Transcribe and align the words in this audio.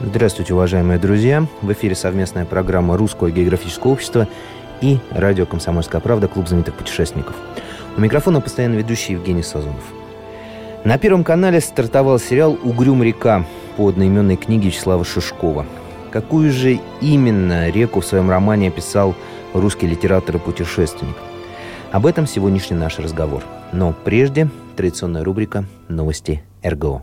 Здравствуйте, 0.00 0.54
уважаемые 0.54 1.00
друзья! 1.00 1.44
В 1.60 1.72
эфире 1.72 1.96
совместная 1.96 2.44
программа 2.44 2.96
Русского 2.96 3.32
географического 3.32 3.90
общества 3.90 4.28
и 4.80 4.98
радио 5.10 5.44
«Комсомольская 5.44 6.00
правда» 6.00 6.28
Клуб 6.28 6.46
знаменитых 6.46 6.74
путешественников. 6.74 7.34
У 7.96 8.00
микрофона 8.00 8.40
постоянно 8.40 8.76
ведущий 8.76 9.14
Евгений 9.14 9.42
Сазонов. 9.42 9.82
На 10.84 10.98
Первом 10.98 11.24
канале 11.24 11.60
стартовал 11.60 12.20
сериал 12.20 12.56
«Угрюм 12.62 13.02
река» 13.02 13.44
по 13.76 13.88
одноименной 13.88 14.36
книге 14.36 14.68
Вячеслава 14.68 15.04
Шишкова. 15.04 15.66
Какую 16.12 16.52
же 16.52 16.78
именно 17.00 17.68
реку 17.68 18.00
в 18.00 18.06
своем 18.06 18.30
романе 18.30 18.68
описал 18.68 19.16
русский 19.52 19.88
литератор 19.88 20.36
и 20.36 20.38
путешественник? 20.38 21.16
Об 21.90 22.06
этом 22.06 22.28
сегодняшний 22.28 22.76
наш 22.76 23.00
разговор. 23.00 23.42
Но 23.72 23.92
прежде 24.04 24.48
традиционная 24.76 25.24
рубрика 25.24 25.64
«Новости 25.88 26.44
РГО». 26.62 27.02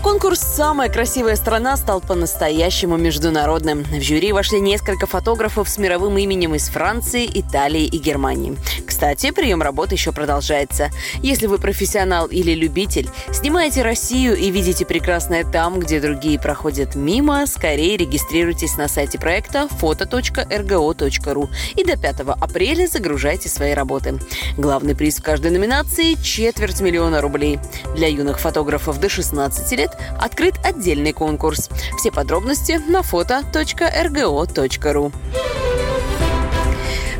Фотоконкурс 0.00 0.40
«Самая 0.40 0.88
красивая 0.88 1.36
страна» 1.36 1.76
стал 1.76 2.00
по-настоящему 2.00 2.96
международным. 2.96 3.84
В 3.84 4.00
жюри 4.00 4.32
вошли 4.32 4.58
несколько 4.58 5.06
фотографов 5.06 5.68
с 5.68 5.76
мировым 5.76 6.16
именем 6.16 6.54
из 6.54 6.70
Франции, 6.70 7.28
Италии 7.30 7.84
и 7.84 7.98
Германии. 7.98 8.56
Кстати, 8.86 9.30
прием 9.30 9.60
работы 9.60 9.96
еще 9.96 10.12
продолжается. 10.12 10.90
Если 11.22 11.46
вы 11.46 11.58
профессионал 11.58 12.28
или 12.28 12.52
любитель, 12.52 13.10
снимаете 13.30 13.82
Россию 13.82 14.36
и 14.36 14.50
видите 14.50 14.86
прекрасное 14.86 15.44
там, 15.44 15.78
где 15.78 16.00
другие 16.00 16.40
проходят 16.40 16.94
мимо, 16.94 17.46
скорее 17.46 17.98
регистрируйтесь 17.98 18.78
на 18.78 18.88
сайте 18.88 19.18
проекта 19.18 19.68
foto.rgo.ru 19.80 21.48
и 21.76 21.84
до 21.84 21.98
5 21.98 22.20
апреля 22.40 22.86
загружайте 22.86 23.50
свои 23.50 23.74
работы. 23.74 24.18
Главный 24.56 24.96
приз 24.96 25.18
в 25.18 25.22
каждой 25.22 25.50
номинации– 25.50 26.14
четверть 26.22 26.80
миллиона 26.80 27.20
рублей. 27.20 27.58
Для 27.94 28.08
юных 28.08 28.40
фотографов 28.40 28.98
до 28.98 29.10
16 29.10 29.72
лет 29.72 29.89
открыт 30.18 30.54
отдельный 30.64 31.12
конкурс. 31.12 31.68
Все 31.98 32.10
подробности 32.10 32.80
на 32.88 33.00
foto.rgo.ru. 33.00 33.52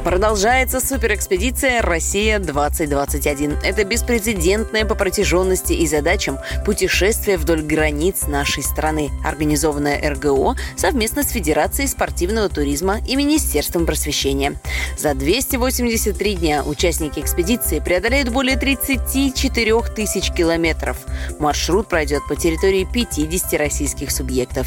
Продолжается 0.05 0.81
суперэкспедиция 0.81 1.83
«Россия-2021». 1.83 3.59
Это 3.63 3.85
беспрецедентное 3.85 4.87
по 4.87 4.95
протяженности 4.95 5.75
и 5.75 5.87
задачам 5.87 6.39
путешествие 6.65 7.37
вдоль 7.37 7.61
границ 7.61 8.27
нашей 8.27 8.63
страны, 8.63 9.11
организованное 9.23 10.01
РГО 10.11 10.57
совместно 10.75 11.23
с 11.23 11.29
Федерацией 11.29 11.87
спортивного 11.87 12.49
туризма 12.49 13.01
и 13.07 13.15
Министерством 13.15 13.85
просвещения. 13.85 14.59
За 14.97 15.13
283 15.13 16.35
дня 16.35 16.65
участники 16.65 17.21
экспедиции 17.21 17.79
преодолеют 17.79 18.31
более 18.31 18.57
34 18.57 19.83
тысяч 19.95 20.33
километров. 20.33 20.97
Маршрут 21.39 21.89
пройдет 21.89 22.23
по 22.27 22.37
территории 22.37 22.89
50 22.91 23.53
российских 23.61 24.11
субъектов. 24.11 24.67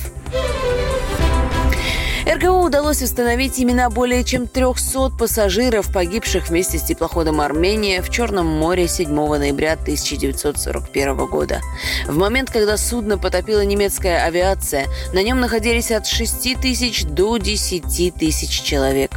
РГО 2.25 2.51
удалось 2.51 3.01
установить 3.01 3.59
имена 3.59 3.89
более 3.89 4.23
чем 4.23 4.47
300 4.47 5.09
пассажиров, 5.19 5.91
погибших 5.91 6.47
вместе 6.47 6.78
с 6.78 6.84
теплоходом 6.84 7.41
«Армения» 7.41 8.01
в 8.01 8.09
Черном 8.09 8.47
море 8.47 8.88
7 8.88 9.09
ноября 9.13 9.73
1941 9.73 11.17
года. 11.28 11.59
В 12.07 12.16
момент, 12.16 12.50
когда 12.50 12.78
судно 12.78 13.17
потопила 13.17 13.66
немецкая 13.66 14.23
авиация, 14.23 14.88
на 15.13 15.22
нем 15.22 15.41
находились 15.41 15.91
от 15.91 16.07
6 16.07 16.61
тысяч 16.61 17.03
до 17.03 17.38
10 17.38 18.16
тысяч 18.16 18.61
человек. 18.61 19.11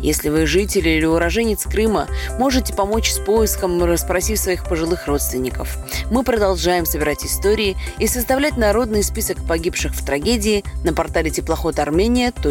Если 0.00 0.28
вы 0.28 0.46
житель 0.46 0.88
или 0.88 1.04
уроженец 1.04 1.64
Крыма, 1.64 2.06
можете 2.38 2.74
помочь 2.74 3.10
с 3.10 3.18
поиском, 3.18 3.82
расспросив 3.84 4.38
своих 4.38 4.64
пожилых 4.68 5.06
родственников. 5.06 5.76
Мы 6.10 6.22
продолжаем 6.22 6.86
собирать 6.86 7.24
истории 7.24 7.76
и 7.98 8.06
составлять 8.06 8.56
народный 8.56 9.02
список 9.02 9.38
погибших 9.46 9.94
в 9.94 10.04
трагедии 10.04 10.64
на 10.84 10.92
портале 10.92 11.30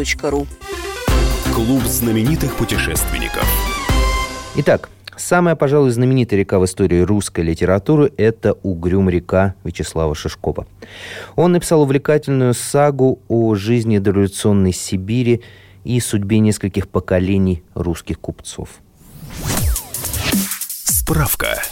теплоход-армения.ру. 0.04 0.46
Клуб 1.54 1.82
знаменитых 1.84 2.56
путешественников. 2.56 3.44
Итак, 4.56 4.88
Самая, 5.14 5.56
пожалуй, 5.56 5.90
знаменитая 5.90 6.40
река 6.40 6.58
в 6.58 6.64
истории 6.64 7.00
русской 7.00 7.42
литературы– 7.42 8.10
это 8.16 8.54
Угрюм-река 8.62 9.54
Вячеслава 9.62 10.14
Шишкова. 10.14 10.66
Он 11.36 11.52
написал 11.52 11.82
увлекательную 11.82 12.54
сагу 12.54 13.20
о 13.28 13.54
жизни 13.54 13.98
дореволюционной 13.98 14.72
Сибири 14.72 15.42
и 15.84 16.00
судьбе 16.00 16.38
нескольких 16.38 16.88
поколений 16.88 17.62
русских 17.74 18.18
купцов. 18.20 18.70
Справка. 20.84 21.62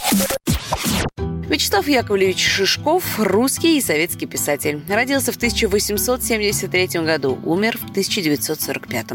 Вячеслав 1.51 1.85
Яковлевич 1.85 2.47
Шишков– 2.47 3.03
русский 3.19 3.77
и 3.77 3.81
советский 3.81 4.25
писатель. 4.25 4.81
Родился 4.87 5.33
в 5.33 5.35
1873 5.35 7.01
году, 7.01 7.37
умер 7.43 7.77
в 7.77 7.89
1945. 7.89 9.07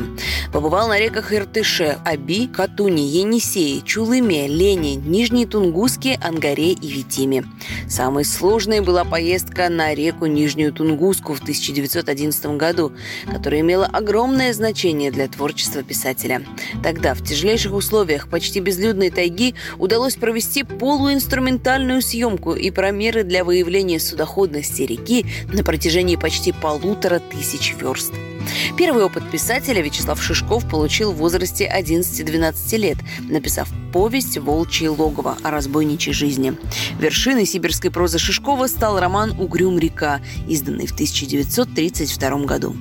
Побывал 0.53 0.89
на 0.89 0.99
реках 0.99 1.33
Иртыше, 1.33 1.97
Аби, 2.05 2.47
Катуни, 2.47 3.09
Енисее, 3.09 3.81
Чулыме, 3.81 4.49
Лене, 4.49 4.97
Нижней 4.97 5.47
Тунгуске, 5.47 6.21
Ангаре 6.23 6.73
и 6.73 6.89
Витиме. 6.89 7.47
Самой 7.89 8.27
сложной 8.27 8.81
была 8.81 9.05
поездка 9.05 9.71
на 9.71 9.95
реку 9.95 10.27
Нижнюю 10.27 10.75
Тунгуску 10.75 11.33
в 11.33 11.41
1911 11.41 12.45
году, 12.59 12.93
которая 13.33 13.63
имела 13.63 13.87
огромное 13.87 14.53
значение 14.53 15.11
для 15.11 15.27
творчества 15.29 15.83
писателя. 15.83 16.43
Тогда 16.83 17.15
в 17.15 17.25
тяжелейших 17.25 17.73
условиях 17.73 18.29
почти 18.29 18.61
безлюдной 18.61 19.09
тайги 19.09 19.55
удалось 19.79 20.17
провести 20.17 20.65
полуинструментальную 20.65 22.03
съемку 22.03 22.25
съемку 22.26 22.54
и 22.54 22.70
промеры 22.70 23.22
для 23.22 23.44
выявления 23.44 24.00
судоходности 24.00 24.82
реки 24.82 25.26
на 25.53 25.62
протяжении 25.62 26.16
почти 26.16 26.53
полутора 26.53 27.20
тысяч 27.20 27.75
верст. 27.81 28.12
Первый 28.76 29.04
опыт 29.04 29.22
писателя 29.31 29.81
Вячеслав 29.81 30.22
Шишков 30.22 30.69
получил 30.69 31.12
в 31.12 31.16
возрасте 31.16 31.70
11-12 31.72 32.76
лет, 32.76 32.98
написав 33.28 33.69
повесть 33.92 34.38
«Волчье 34.38 34.91
логово» 34.91 35.37
о 35.42 35.50
разбойничьей 35.50 36.14
жизни. 36.14 36.56
Вершиной 36.98 37.47
сибирской 37.47 37.91
прозы 37.91 38.19
Шишкова 38.19 38.66
стал 38.66 39.00
роман 39.00 39.38
«Угрюм 39.38 39.78
река», 39.78 40.20
изданный 40.48 40.87
в 40.87 40.93
1932 40.93 42.44
году. 42.44 42.76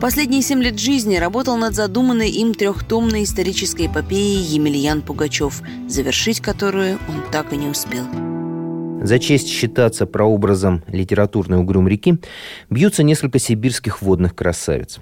Последние 0.00 0.42
семь 0.42 0.62
лет 0.62 0.78
жизни 0.78 1.16
работал 1.16 1.56
над 1.56 1.74
задуманной 1.74 2.30
им 2.30 2.54
трехтомной 2.54 3.24
исторической 3.24 3.86
эпопеей 3.86 4.42
Емельян 4.42 5.02
Пугачев, 5.02 5.62
завершить 5.88 6.40
которую 6.40 6.98
он 7.08 7.22
так 7.30 7.52
и 7.52 7.56
не 7.56 7.68
успел. 7.68 8.31
За 9.02 9.18
честь 9.18 9.48
считаться 9.48 10.06
прообразом 10.06 10.84
литературной 10.86 11.58
угрюм 11.58 11.88
реки 11.88 12.18
бьются 12.70 13.02
несколько 13.02 13.40
сибирских 13.40 14.00
водных 14.00 14.36
красавиц. 14.36 15.00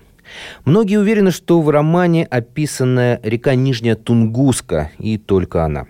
Многие 0.65 0.99
уверены, 0.99 1.31
что 1.31 1.61
в 1.61 1.69
романе 1.69 2.25
описанная 2.25 3.21
река 3.23 3.55
Нижняя 3.55 3.97
Тунгуска 3.97 4.91
и 4.99 5.19
только 5.19 5.67
она. 5.67 5.87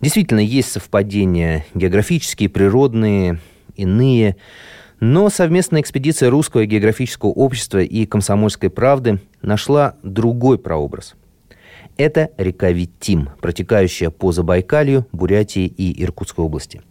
Действительно, 0.00 0.40
есть 0.40 0.72
совпадения 0.72 1.64
географические, 1.74 2.48
природные, 2.48 3.38
иные. 3.76 4.34
Но 4.98 5.28
совместная 5.28 5.82
экспедиция 5.82 6.30
Русского 6.30 6.66
географического 6.66 7.30
общества 7.30 7.78
и 7.78 8.06
Комсомольской 8.06 8.70
правды 8.70 9.20
нашла 9.40 9.94
другой 10.02 10.58
прообраз. 10.58 11.14
Это 11.96 12.30
река 12.38 12.72
Витим, 12.72 13.28
протекающая 13.40 14.10
по 14.10 14.32
Забайкалью, 14.32 15.06
Бурятии 15.12 15.66
и 15.66 16.02
Иркутской 16.02 16.44
области– 16.44 16.82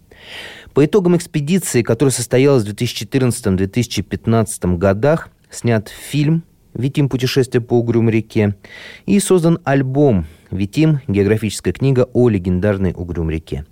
по 0.76 0.86
итогам 0.86 1.16
экспедиции, 1.16 1.82
которая 1.82 2.12
состоялась 2.12 2.66
в 2.66 2.74
2014-2015 2.74 4.78
годах, 4.78 5.30
снят 5.50 5.88
фильм 5.88 6.44
«Витим. 6.74 7.08
Путешествие 7.08 7.62
по 7.62 7.80
Угрюм 7.80 8.10
реке» 8.10 8.58
и 9.06 9.22
создан 9.22 9.60
альбом 9.64 10.26
«Витим. 10.52 11.00
Географическая 11.08 11.72
книга 11.72 12.10
о 12.12 12.28
легендарной 12.28 12.92
Угрюм 12.94 13.30
реке». 13.30 13.66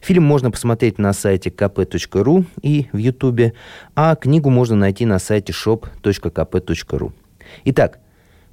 Фильм 0.00 0.22
можно 0.22 0.52
посмотреть 0.52 0.98
на 0.98 1.12
сайте 1.12 1.50
kp.ru 1.50 2.44
и 2.62 2.86
в 2.92 2.98
Ютубе, 2.98 3.54
а 3.96 4.14
книгу 4.14 4.48
можно 4.48 4.76
найти 4.76 5.06
на 5.06 5.18
сайте 5.18 5.52
shop.kp.ru. 5.52 7.12
Итак, 7.64 7.98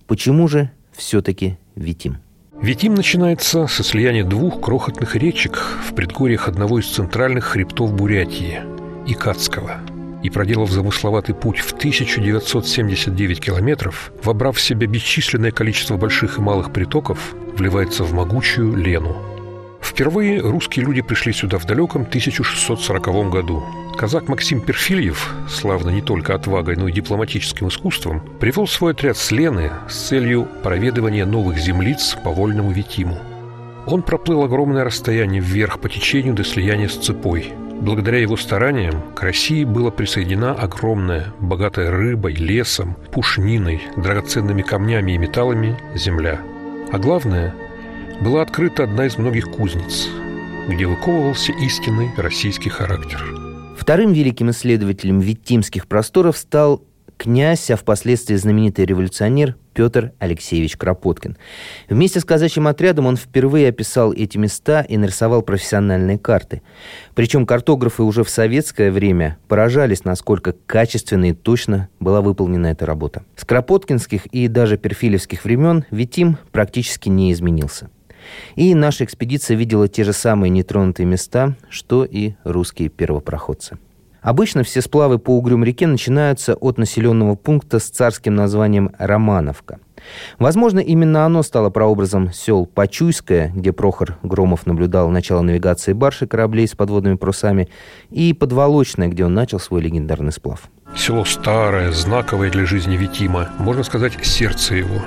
почему 0.08 0.48
же 0.48 0.72
все-таки 0.92 1.60
Витим? 1.76 2.18
Витим 2.62 2.94
начинается 2.94 3.66
со 3.66 3.84
слияния 3.84 4.24
двух 4.24 4.62
крохотных 4.62 5.16
речек 5.16 5.58
в 5.84 5.96
предгорьях 5.96 6.48
одного 6.48 6.80
из 6.80 6.88
центральных 6.88 7.46
хребтов 7.46 7.92
Бурятии– 7.92 8.62
Икатского. 9.08 9.80
И 10.22 10.30
проделав 10.30 10.70
замысловатый 10.70 11.34
путь 11.34 11.58
в 11.58 11.74
1979 11.74 13.42
километров, 13.42 14.12
вобрав 14.24 14.58
в 14.58 14.62
себя 14.62 14.86
бесчисленное 14.86 15.52
количество 15.52 15.98
больших 15.98 16.38
и 16.38 16.42
малых 16.42 16.72
притоков, 16.72 17.34
вливается 17.58 18.04
в 18.04 18.14
могучую 18.14 18.76
Лену– 18.76 19.18
Впервые 19.82 20.40
русские 20.40 20.86
люди 20.86 21.02
пришли 21.02 21.34
сюда 21.34 21.58
в 21.58 21.66
далеком 21.66 22.04
1640 22.04 23.30
году. 23.30 23.64
Казак 23.98 24.30
Максим 24.30 24.62
Перфильев, 24.62 25.34
славно 25.50 25.90
не 25.90 26.02
только 26.02 26.34
отвагой, 26.34 26.76
но 26.76 26.88
и 26.88 26.92
дипломатическим 26.92 27.68
искусством, 27.68 28.22
привел 28.40 28.68
свой 28.68 28.94
отряд 28.94 29.18
с 29.18 29.32
Лены 29.32 29.72
с 29.90 30.08
целью 30.08 30.48
проведывания 30.64 31.26
новых 31.26 31.58
землиц 31.58 32.18
по 32.24 32.32
вольному 32.32 32.72
Витиму. 32.72 33.18
Он 33.86 34.04
проплыл 34.04 34.44
огромное 34.44 34.84
расстояние 34.84 35.42
вверх 35.42 35.80
по 35.80 35.90
течению 35.90 36.36
до 36.36 36.44
слияния 36.44 36.88
с 36.88 36.96
цепой. 36.96 37.52
Благодаря 37.82 38.20
его 38.20 38.38
стараниям 38.38 39.02
к 39.16 39.24
России 39.24 39.64
была 39.64 39.90
присоединена 39.90 40.54
огромная, 40.54 41.34
богатая 41.40 41.90
рыбой, 41.90 42.36
лесом, 42.36 42.96
пушниной, 43.12 43.82
драгоценными 43.98 44.62
камнями 44.62 45.14
и 45.14 45.18
металлами 45.18 45.78
земля. 45.96 46.40
А 46.92 47.00
главное– 47.00 47.56
была 48.20 48.42
открыта 48.42 48.84
одна 48.84 49.06
из 49.06 49.18
многих 49.18 49.50
кузниц, 49.52 50.10
где 50.68 50.86
выковывался 50.86 51.52
истинный 51.54 52.12
российский 52.18 52.70
характер. 52.70 53.24
Вторым 53.78 54.14
великим 54.14 54.50
исследователем 54.52 55.20
витимских 55.20 55.88
просторов 55.88 56.38
стал 56.38 56.84
князь, 57.18 57.70
а 57.70 57.76
впоследствии 57.76 58.36
знаменитый 58.36 58.86
революционер 58.86 59.56
Петр 59.74 60.12
Алексеевич 60.18 60.76
Кропоткин. 60.76 61.38
Вместе 61.88 62.20
с 62.20 62.26
казачьим 62.26 62.68
отрядом 62.68 63.06
он 63.06 63.16
впервые 63.16 63.70
описал 63.70 64.12
эти 64.12 64.40
места 64.40 64.82
и 64.82 64.98
нарисовал 64.98 65.44
профессиональные 65.44 66.18
карты. 66.18 66.64
Причем 67.14 67.46
картографы 67.46 68.02
уже 68.02 68.24
в 68.24 68.30
советское 68.30 68.92
время 68.92 69.38
поражались, 69.48 70.04
насколько 70.04 70.54
качественно 70.66 71.30
и 71.30 71.34
точно 71.34 71.90
была 72.00 72.22
выполнена 72.22 72.68
эта 72.68 72.88
работа. 72.88 73.24
С 73.36 73.46
кропоткинских 73.46 74.26
и 74.28 74.48
даже 74.48 74.78
перфилевских 74.78 75.44
времен 75.44 75.86
Витим 75.92 76.38
практически 76.52 77.08
не 77.10 77.32
изменился. 77.32 77.90
И 78.56 78.74
наша 78.76 79.04
экспедиция 79.04 79.58
видела 79.58 79.88
те 79.88 80.04
же 80.04 80.14
самые 80.14 80.50
нетронутые 80.50 81.06
места, 81.06 81.56
что 81.70 82.04
и 82.04 82.34
русские 82.44 82.90
первопроходцы. 82.90 83.78
Обычно 84.22 84.64
все 84.64 84.82
сплавы 84.82 85.18
по 85.18 85.36
Угрюм-реке 85.38 85.88
начинаются 85.88 86.54
от 86.54 86.78
населенного 86.78 87.36
пункта 87.36 87.80
с 87.80 87.90
царским 87.90 88.36
названием 88.36 88.92
Романовка. 89.00 89.80
Возможно, 90.38 90.80
именно 90.80 91.26
оно 91.26 91.42
стало 91.44 91.70
прообразом 91.70 92.32
сел 92.32 92.66
Почуйское, 92.66 93.52
где 93.56 93.72
Прохор 93.72 94.18
Громов 94.24 94.66
наблюдал 94.66 95.10
начало 95.10 95.42
навигации 95.42 95.94
баржи 95.94 96.28
кораблей 96.28 96.68
с 96.68 96.76
подводными 96.76 97.16
парусами, 97.16 97.68
и 98.10 98.34
Подволочное, 98.34 99.08
где 99.08 99.26
он 99.26 99.34
начал 99.34 99.60
свой 99.60 99.82
легендарный 99.82 100.32
сплав. 100.32 100.70
Село 100.96 101.26
старое, 101.26 101.92
знаковое 101.92 102.52
для 102.52 102.66
жизни 102.66 102.98
Витима, 102.98 103.50
можно 103.58 103.84
сказать, 103.84 104.14
сердце 104.24 104.76
его. 104.76 105.02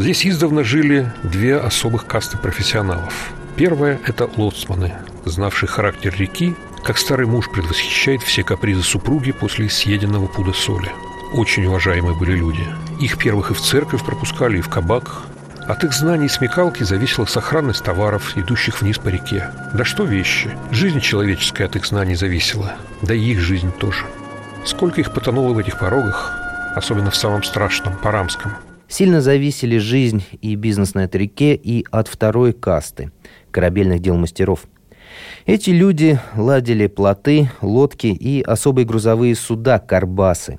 Здесь 0.00 0.26
издавна 0.26 0.64
жили 0.64 1.12
две 1.22 1.58
особых 1.58 2.06
касты 2.06 2.38
профессионалов. 2.38 3.34
Первая– 3.54 4.00
это 4.06 4.30
лоцманы, 4.38 4.94
знавшие 5.26 5.68
характер 5.68 6.14
реки, 6.16 6.56
как 6.82 6.96
старый 6.96 7.26
муж 7.26 7.50
предвосхищает 7.50 8.22
все 8.22 8.42
капризы 8.42 8.82
супруги 8.82 9.30
после 9.30 9.68
съеденного 9.68 10.26
пуда 10.26 10.54
соли. 10.54 10.90
Очень 11.34 11.66
уважаемые 11.66 12.16
были 12.16 12.32
люди. 12.32 12.66
Их 12.98 13.18
первых 13.18 13.50
и 13.50 13.54
в 13.54 13.60
церковь 13.60 14.02
пропускали, 14.02 14.56
и 14.56 14.62
в 14.62 14.70
кабак. 14.70 15.20
От 15.68 15.84
их 15.84 15.92
знаний 15.92 16.26
и 16.26 16.30
смекалки 16.30 16.82
зависела 16.82 17.26
сохранность 17.26 17.84
товаров, 17.84 18.38
идущих 18.38 18.80
вниз 18.80 18.96
по 18.96 19.08
реке. 19.08 19.50
Да 19.74 19.84
что 19.84 20.04
вещи. 20.04 20.50
Жизнь 20.70 21.00
человеческая 21.00 21.66
от 21.66 21.76
их 21.76 21.84
знаний 21.84 22.14
зависела. 22.14 22.72
Да 23.02 23.12
и 23.12 23.32
их 23.32 23.40
жизнь 23.40 23.70
тоже. 23.70 24.06
Сколько 24.64 25.02
их 25.02 25.12
потонуло 25.12 25.52
в 25.52 25.58
этих 25.58 25.78
порогах, 25.78 26.32
особенно 26.74 27.10
в 27.10 27.16
самом 27.16 27.42
страшном, 27.42 27.98
Парамском– 27.98 28.56
сильно 28.90 29.22
зависели 29.22 29.78
жизнь 29.78 30.22
и 30.42 30.56
бизнес 30.56 30.94
на 30.94 31.04
этой 31.04 31.22
реке 31.22 31.54
и 31.54 31.86
от 31.90 32.08
второй 32.08 32.52
касты– 32.52 33.12
корабельных 33.50 34.00
дел 34.00 34.16
мастеров. 34.16 34.66
Эти 35.46 35.70
люди 35.70 36.18
ладили 36.36 36.86
плоты, 36.88 37.50
лодки 37.62 38.08
и 38.08 38.42
особые 38.42 38.84
грузовые 38.84 39.34
суда– 39.34 39.78
карбасы. 39.78 40.58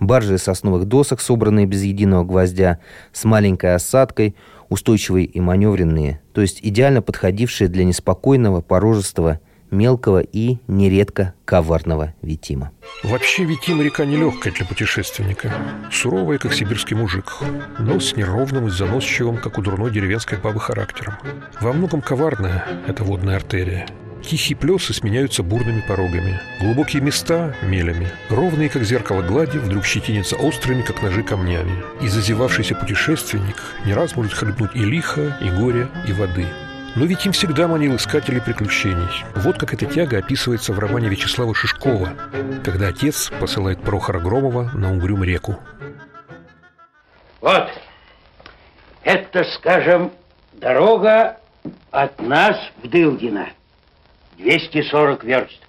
Баржи 0.00 0.34
из 0.34 0.42
сосновых 0.42 0.86
досок, 0.86 1.20
собранные 1.20 1.66
без 1.66 1.82
единого 1.82 2.24
гвоздя, 2.24 2.80
с 3.12 3.24
маленькой 3.24 3.76
осадкой, 3.76 4.34
устойчивые 4.68 5.26
и 5.26 5.38
маневренные, 5.38 6.20
то 6.32 6.40
есть 6.40 6.58
идеально 6.62 7.02
подходившие 7.02 7.68
для 7.68 7.84
неспокойного, 7.84 8.62
порожистого– 8.62 9.38
мелкого 9.72 10.20
и 10.20 10.58
нередко 10.68 11.34
коварного 11.44 12.14
Витима. 12.22 12.70
Вообще 13.02 13.44
Витим 13.44 13.82
река 13.82 14.04
нелегкая 14.04 14.52
для 14.52 14.66
путешественника. 14.66 15.52
Суровая, 15.90 16.38
как 16.38 16.54
сибирский 16.54 16.96
мужик, 16.96 17.38
но 17.78 17.98
с 17.98 18.14
неровным 18.14 18.68
и 18.68 18.70
заносчивым, 18.70 19.38
как 19.38 19.58
у 19.58 19.62
дурной 19.62 19.90
деревенской 19.90 20.38
бабы, 20.38 20.60
характером. 20.60 21.14
Во 21.60 21.72
многом 21.72 22.00
коварная 22.00 22.64
эта 22.86 23.02
водная 23.02 23.36
артерия. 23.36 23.86
Тихие 24.22 24.56
плесы 24.56 24.94
сменяются 24.94 25.42
бурными 25.42 25.80
порогами. 25.80 26.40
Глубокие 26.60 27.02
места– 27.02 27.56
мелями. 27.62 28.08
Ровные, 28.30 28.68
как 28.68 28.84
зеркало 28.84 29.22
глади, 29.22 29.58
вдруг 29.58 29.84
щетинятся 29.84 30.36
острыми, 30.36 30.82
как 30.82 31.02
ножи, 31.02 31.24
камнями. 31.24 31.82
И 32.00 32.06
зазевавшийся 32.06 32.76
путешественник 32.76 33.56
не 33.84 33.94
раз 33.94 34.14
может 34.14 34.32
хлебнуть 34.32 34.76
и 34.76 34.84
лиха, 34.84 35.36
и 35.40 35.50
горя, 35.50 35.88
и 36.06 36.12
воды– 36.12 36.46
но 36.94 37.04
ведь 37.06 37.24
им 37.24 37.32
всегда 37.32 37.68
манил 37.68 37.96
искателей 37.96 38.40
приключений. 38.40 39.24
Вот 39.36 39.58
как 39.58 39.72
эта 39.72 39.86
тяга 39.86 40.18
описывается 40.18 40.72
в 40.72 40.78
романе 40.78 41.08
Вячеслава 41.08 41.54
Шишкова, 41.54 42.10
когда 42.64 42.88
отец 42.88 43.30
посылает 43.40 43.80
Прохора 43.82 44.20
Громова 44.20 44.70
на 44.74 44.92
Угрюм 44.94 45.24
реку. 45.24 45.58
Вот, 47.40 47.68
это, 49.02 49.44
скажем, 49.56 50.12
дорога 50.52 51.38
от 51.90 52.20
нас 52.20 52.56
в 52.82 52.88
Дылдино. 52.88 53.48
240 54.38 55.24
верст. 55.24 55.60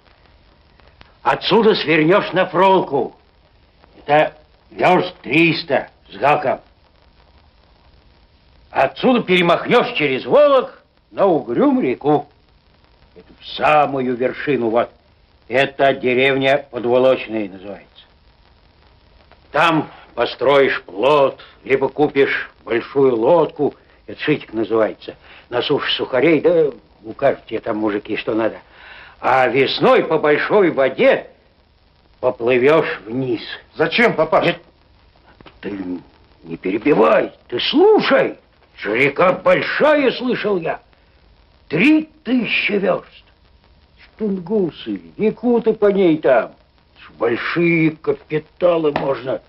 Отсюда 1.22 1.74
свернешь 1.74 2.32
на 2.32 2.46
Фролку. 2.46 3.16
Это 3.98 4.36
верст 4.70 5.14
300 5.22 5.88
с 6.12 6.16
гаком. 6.16 6.60
Отсюда 8.70 9.22
перемахнешь 9.22 9.96
через 9.96 10.24
Волок 10.26 10.83
на 11.14 11.26
Угрюм 11.26 11.80
реку. 11.80 12.28
Это 13.14 13.32
в 13.40 13.46
самую 13.56 14.16
вершину, 14.16 14.68
вот. 14.68 14.90
Это 15.48 15.94
деревня 15.94 16.66
Подволочная 16.70 17.48
называется. 17.48 17.88
Там 19.52 19.88
построишь 20.14 20.82
плот, 20.82 21.40
либо 21.62 21.88
купишь 21.88 22.50
большую 22.64 23.16
лодку, 23.16 23.74
это 24.06 24.20
шитик 24.20 24.52
называется, 24.52 25.14
насушишь 25.48 25.96
сухарей, 25.96 26.40
да 26.40 26.70
укажут 27.04 27.46
тебе 27.46 27.60
там 27.60 27.76
мужики, 27.76 28.16
что 28.16 28.34
надо. 28.34 28.56
А 29.20 29.46
весной 29.46 30.02
по 30.02 30.18
большой 30.18 30.70
воде 30.70 31.28
поплывешь 32.20 33.00
вниз. 33.06 33.42
Зачем, 33.76 34.14
папаша? 34.14 34.46
Нет, 34.46 34.60
ты 35.60 35.78
не 36.42 36.56
перебивай, 36.56 37.32
ты 37.46 37.60
слушай. 37.60 38.36
Река 38.82 39.32
большая, 39.32 40.10
слышал 40.12 40.56
я. 40.56 40.80
Три 41.68 42.08
тысячи 42.22 42.72
верст. 42.72 43.24
Штунгусы, 43.98 45.00
якуты 45.16 45.72
по 45.72 45.90
ней 45.90 46.18
там. 46.18 46.52
Большие 47.18 47.92
капиталы 47.92 48.92
можно 48.92 49.40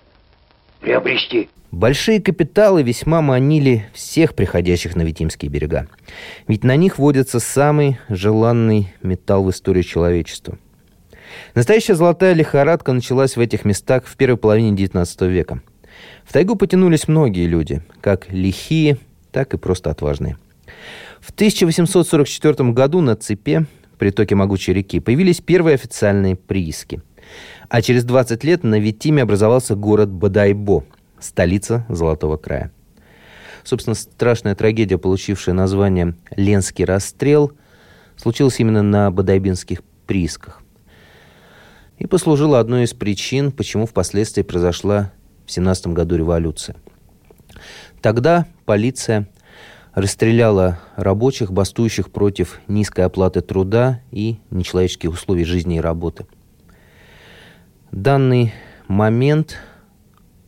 приобрести. 0.79 1.49
Большие 1.71 2.21
капиталы 2.21 2.83
весьма 2.83 3.21
манили 3.21 3.89
всех 3.93 4.35
приходящих 4.35 4.95
на 4.95 5.01
Витимские 5.01 5.49
берега. 5.49 5.87
Ведь 6.47 6.63
на 6.63 6.75
них 6.75 6.99
водится 6.99 7.39
самый 7.39 7.97
желанный 8.07 8.93
металл 9.01 9.43
в 9.43 9.49
истории 9.49 9.81
человечества. 9.81 10.57
Настоящая 11.53 11.95
золотая 11.95 12.33
лихорадка 12.33 12.93
началась 12.93 13.35
в 13.35 13.41
этих 13.41 13.65
местах 13.65 14.05
в 14.05 14.15
первой 14.15 14.37
половине 14.37 14.71
XIX 14.75 15.27
века. 15.27 15.61
В 16.23 16.31
тайгу 16.31 16.55
потянулись 16.55 17.07
многие 17.07 17.47
люди, 17.47 17.81
как 17.99 18.31
лихие, 18.31 18.97
так 19.31 19.53
и 19.53 19.57
просто 19.57 19.89
отважные. 19.89 20.37
В 21.25 21.31
1844 21.31 22.71
году 22.71 23.01
на 23.01 23.15
цепи, 23.15 23.65
притоке 23.97 24.35
могучей 24.35 24.73
реки, 24.73 24.99
появились 24.99 25.41
первые 25.41 25.73
официальные 25.73 26.35
прииски. 26.35 27.01
А 27.67 27.81
через 27.81 28.03
20 28.03 28.43
лет 28.43 28.63
на 28.63 28.79
Витиме 28.79 29.23
образовался 29.23 29.75
город 29.75 30.11
Бадайбо, 30.11 30.85
столица 31.19 31.83
Золотого 31.89 32.37
края. 32.37 32.71
Собственно, 33.63 33.95
страшная 33.95 34.53
трагедия, 34.53 34.99
получившая 34.99 35.55
название 35.55 36.13
«Ленский 36.35 36.85
расстрел», 36.85 37.53
случилась 38.17 38.59
именно 38.59 38.83
на 38.83 39.09
Бадайбинских 39.09 39.81
приисках. 40.05 40.61
И 41.97 42.05
послужила 42.05 42.59
одной 42.59 42.83
из 42.83 42.93
причин, 42.93 43.51
почему 43.51 43.87
впоследствии 43.87 44.43
произошла 44.43 45.11
в 45.47 45.51
17 45.51 45.87
году 45.87 46.17
революция. 46.17 46.75
Тогда 47.99 48.45
полиция 48.65 49.27
расстреляла 49.95 50.79
рабочих, 50.97 51.51
бастующих 51.51 52.11
против 52.11 52.59
низкой 52.67 53.05
оплаты 53.05 53.41
труда 53.41 54.01
и 54.11 54.37
нечеловеческих 54.51 55.11
условий 55.11 55.45
жизни 55.45 55.77
и 55.77 55.81
работы. 55.81 56.27
Данный 57.91 58.53
момент 58.87 59.57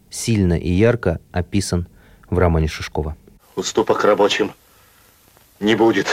сильно 0.10 0.54
и 0.54 0.70
ярко 0.70 1.22
описан 1.32 1.88
в 2.30 2.38
романе 2.38 2.68
Шишкова. 2.68 3.16
Уступок 3.56 4.04
рабочим 4.04 4.51
не 5.62 5.75
будет. 5.75 6.08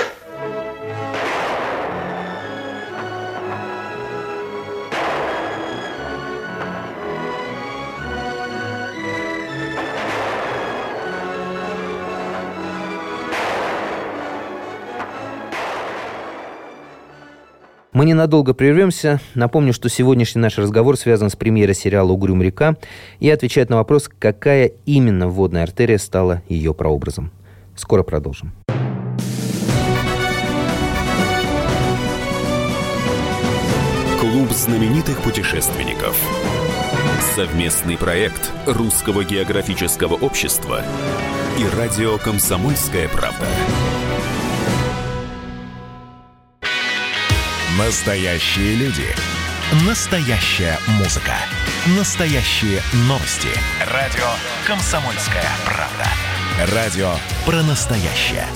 Мы 17.95 18.07
ненадолго 18.07 18.55
прервемся. 18.55 19.21
Напомню, 19.37 19.73
что 19.73 19.89
сегодняшний 19.89 20.43
наш 20.43 20.59
разговор 20.59 20.99
связан 20.99 21.31
с 21.31 21.37
премьерой 21.37 21.77
сериала 21.77 22.11
«Угрюм 22.11 22.43
река» 22.43 22.77
и 23.21 23.31
отвечает 23.31 23.71
на 23.71 23.77
вопрос, 23.77 24.11
какая 24.19 24.73
именно 24.85 25.29
водная 25.29 25.63
артерия 25.63 25.99
стала 25.99 26.43
ее 26.49 26.75
прообразом. 26.75 27.31
Скоро 27.77 28.03
продолжим. 28.03 28.53
Клуб 34.21 34.51
знаменитых 34.51 35.23
путешественников. 35.23 36.21
Совместный 37.37 37.97
проект 37.97 38.51
Русского 38.67 39.23
географического 39.23 40.15
общества 40.15 40.83
и 41.61 41.77
радио 41.79 42.19
«Комсомольская 42.19 43.09
правда». 43.09 43.47
Настоящие 47.85 48.77
люди. 48.77 49.05
Настоящая 49.87 50.79
музыка. 50.97 51.35
Настоящие 51.99 52.81
новости. 53.07 53.49
Радио 53.93 54.25
«Комсомольская 54.67 55.45
правда». 55.67 56.75
Радио 56.75 57.11
про 57.45 57.63
настоящее. 57.63 58.47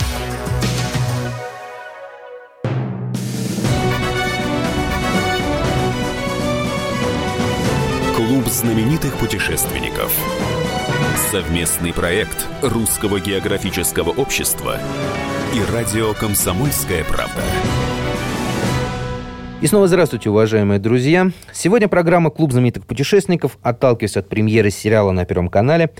Клуб 8.16 8.46
знаменитых 8.46 9.14
путешественников. 9.18 10.10
Совместный 11.30 11.92
проект 11.92 12.46
Русского 12.62 13.20
географического 13.20 14.08
общества 14.08 14.80
и 15.54 15.60
радио 15.70 16.14
«Комсомольская 16.14 17.04
правда». 17.04 17.42
И 19.60 19.66
снова 19.66 19.88
здравствуйте, 19.88 20.30
уважаемые 20.30 20.78
друзья. 20.78 21.32
Сегодня 21.52 21.88
программа 21.88 22.30
«Клуб 22.30 22.52
знаменитых 22.52 22.86
путешественников», 22.86 23.58
отталкиваясь 23.60 24.16
от 24.16 24.28
премьеры 24.28 24.70
сериала 24.70 25.10
на 25.10 25.24
Первом 25.24 25.48
канале, 25.48 25.90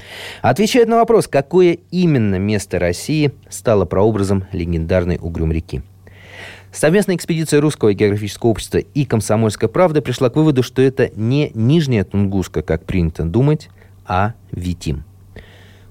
отвечает 0.43 0.87
на 0.87 0.95
вопрос, 0.95 1.27
какое 1.27 1.79
именно 1.91 2.37
место 2.37 2.79
России 2.79 3.33
стало 3.51 3.85
прообразом 3.85 4.45
легендарной 4.53 5.19
Угрюм 5.21 5.51
реки. 5.51 5.83
Совместная 6.71 7.17
экспедиция 7.17 7.61
Русского 7.61 7.93
географического 7.95 8.51
общества 8.51 8.79
и 8.79 9.05
«Комсомольская 9.05 9.69
правда» 9.69 10.03
пришла 10.03 10.31
к 10.31 10.37
выводу, 10.37 10.63
что 10.63 10.81
это 10.81 11.11
не 11.17 11.51
Нижняя 11.53 12.05
Тунгуска, 12.05 12.63
как 12.63 12.85
принято 12.85 13.25
думать, 13.25 13.71
а 14.07 14.35
Витим. 14.53 15.03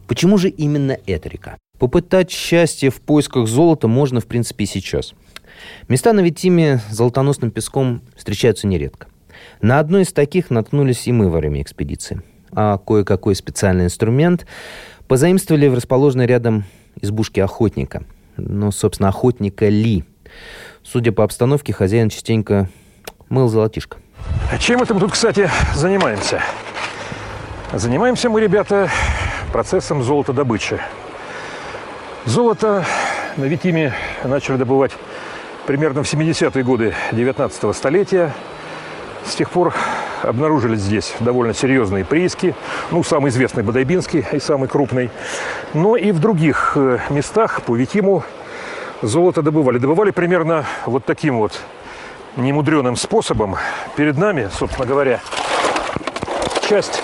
Почему 0.08 0.38
же 0.38 0.48
именно 0.48 0.98
эта 1.06 1.28
река? 1.28 1.58
Попытать 1.80 2.32
счастье 2.32 2.90
в 2.90 3.02
поисках 3.02 3.46
золота 3.46 3.90
можно, 3.90 4.22
в 4.22 4.26
принципе, 4.26 4.64
и 4.64 4.68
сейчас– 4.68 5.14
Места 5.88 6.14
на 6.14 6.22
Витиме 6.22 6.80
с 6.90 6.94
золотоносным 6.94 7.52
песком 7.52 8.02
встречаются 8.16 8.68
нередко. 8.68 9.08
На 9.62 9.80
одной 9.80 10.04
из 10.04 10.14
таких 10.14 10.50
наткнулись 10.50 11.08
и 11.08 11.12
мы 11.12 11.30
во 11.30 11.40
время 11.40 11.62
экспедиции. 11.62 12.22
А 12.52 12.78
кое-какой 12.78 13.36
специальный 13.36 13.86
инструмент 13.86 14.46
позаимствовали 15.08 15.68
в 15.68 15.74
расположенной 15.74 16.26
рядом 16.26 16.66
избушке 17.02 17.44
охотника. 17.44 18.04
Ну, 18.38 18.72
собственно, 18.72 19.10
охотника 19.10 19.68
Ли. 19.68 20.04
Судя 20.84 21.12
по 21.12 21.24
обстановке, 21.24 21.74
хозяин 21.74 22.10
частенько 22.10 22.70
мыл 23.30 23.48
золотишко. 23.48 23.98
А 24.52 24.58
чем 24.58 24.82
это 24.82 24.94
мы 24.94 25.00
тут, 25.00 25.12
кстати, 25.12 25.50
занимаемся? 25.76 26.42
Занимаемся 27.74 28.30
мы, 28.30 28.40
ребята, 28.42 28.90
процессом 29.52 30.04
золотодобычи. 30.04 30.80
Золото 32.26 32.86
на 33.38 33.46
Витиме 33.46 33.94
начали 34.24 34.58
добывать 34.58 34.92
примерно 35.68 36.02
в 36.02 36.12
70-е 36.12 36.64
годы 36.64 36.96
19 37.12 37.76
столетия. 37.76 38.34
С 39.26 39.36
тех 39.36 39.50
пор 39.50 39.74
обнаружились 40.24 40.80
здесь 40.80 41.14
довольно 41.20 41.54
серьезные 41.54 42.06
прииски. 42.06 42.56
Ну, 42.90 43.04
самый 43.04 43.30
известный 43.30 43.64
Бодайбинский 43.64 44.26
и 44.32 44.40
самый 44.40 44.70
крупный. 44.70 45.12
Но 45.74 45.98
и 45.98 46.14
в 46.14 46.20
других 46.20 46.74
э, 46.76 47.00
местах 47.10 47.62
по 47.64 47.76
Витиму 47.76 48.24
золото 49.02 49.42
добывали. 49.42 49.78
Добывали 49.78 50.12
примерно 50.12 50.66
вот 50.86 51.04
таким 51.04 51.38
вот 51.38 51.60
немудреным 52.38 52.96
способом. 52.96 53.58
Перед 53.98 54.18
нами, 54.18 54.50
собственно 54.58 54.88
говоря, 54.88 55.20
часть 56.62 57.04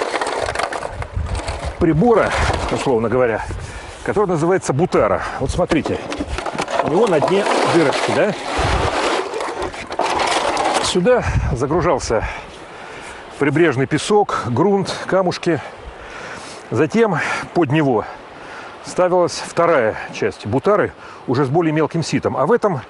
прибора, 1.79 2.32
условно 2.72 3.10
говоря, 3.10 3.43
который 4.05 4.27
называется 4.27 4.72
бутара. 4.72 5.22
Вот 5.41 5.51
смотрите, 5.51 6.00
у 6.86 6.89
него 6.89 7.08
на 7.08 7.20
дне 7.20 7.43
дырочки, 7.74 8.12
да? 8.15 8.34
Сюда 10.93 11.23
загружался 11.53 12.23
прибрежный 13.39 13.88
песок, 13.88 14.43
грунт, 14.45 14.95
камушки. 15.07 15.59
Затем 16.69 17.15
под 17.55 17.71
него 17.71 18.05
ставилась 18.85 19.41
вторая 19.43 19.95
часть 20.13 20.45
бутары, 20.45 20.93
уже 21.25 21.45
с 21.45 21.50
более 21.50 21.73
мелким 21.73 22.03
ситом. 22.03 22.38
А 22.38 22.45
в 22.45 22.51
этом 22.51 22.81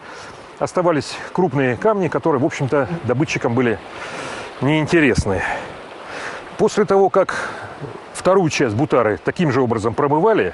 оставались 0.60 1.16
крупные 1.32 1.78
камни, 1.78 2.10
которые, 2.10 2.42
в 2.42 2.46
общем-то, 2.46 2.90
добытчикам 3.06 3.54
были 3.56 3.80
неинтересны. 4.60 5.42
После 6.58 6.84
того, 6.84 7.10
как 7.10 7.52
вторую 8.12 8.50
часть 8.50 8.76
бутары 8.76 9.18
таким 9.24 9.50
же 9.50 9.62
образом 9.62 9.94
промывали, 9.94 10.54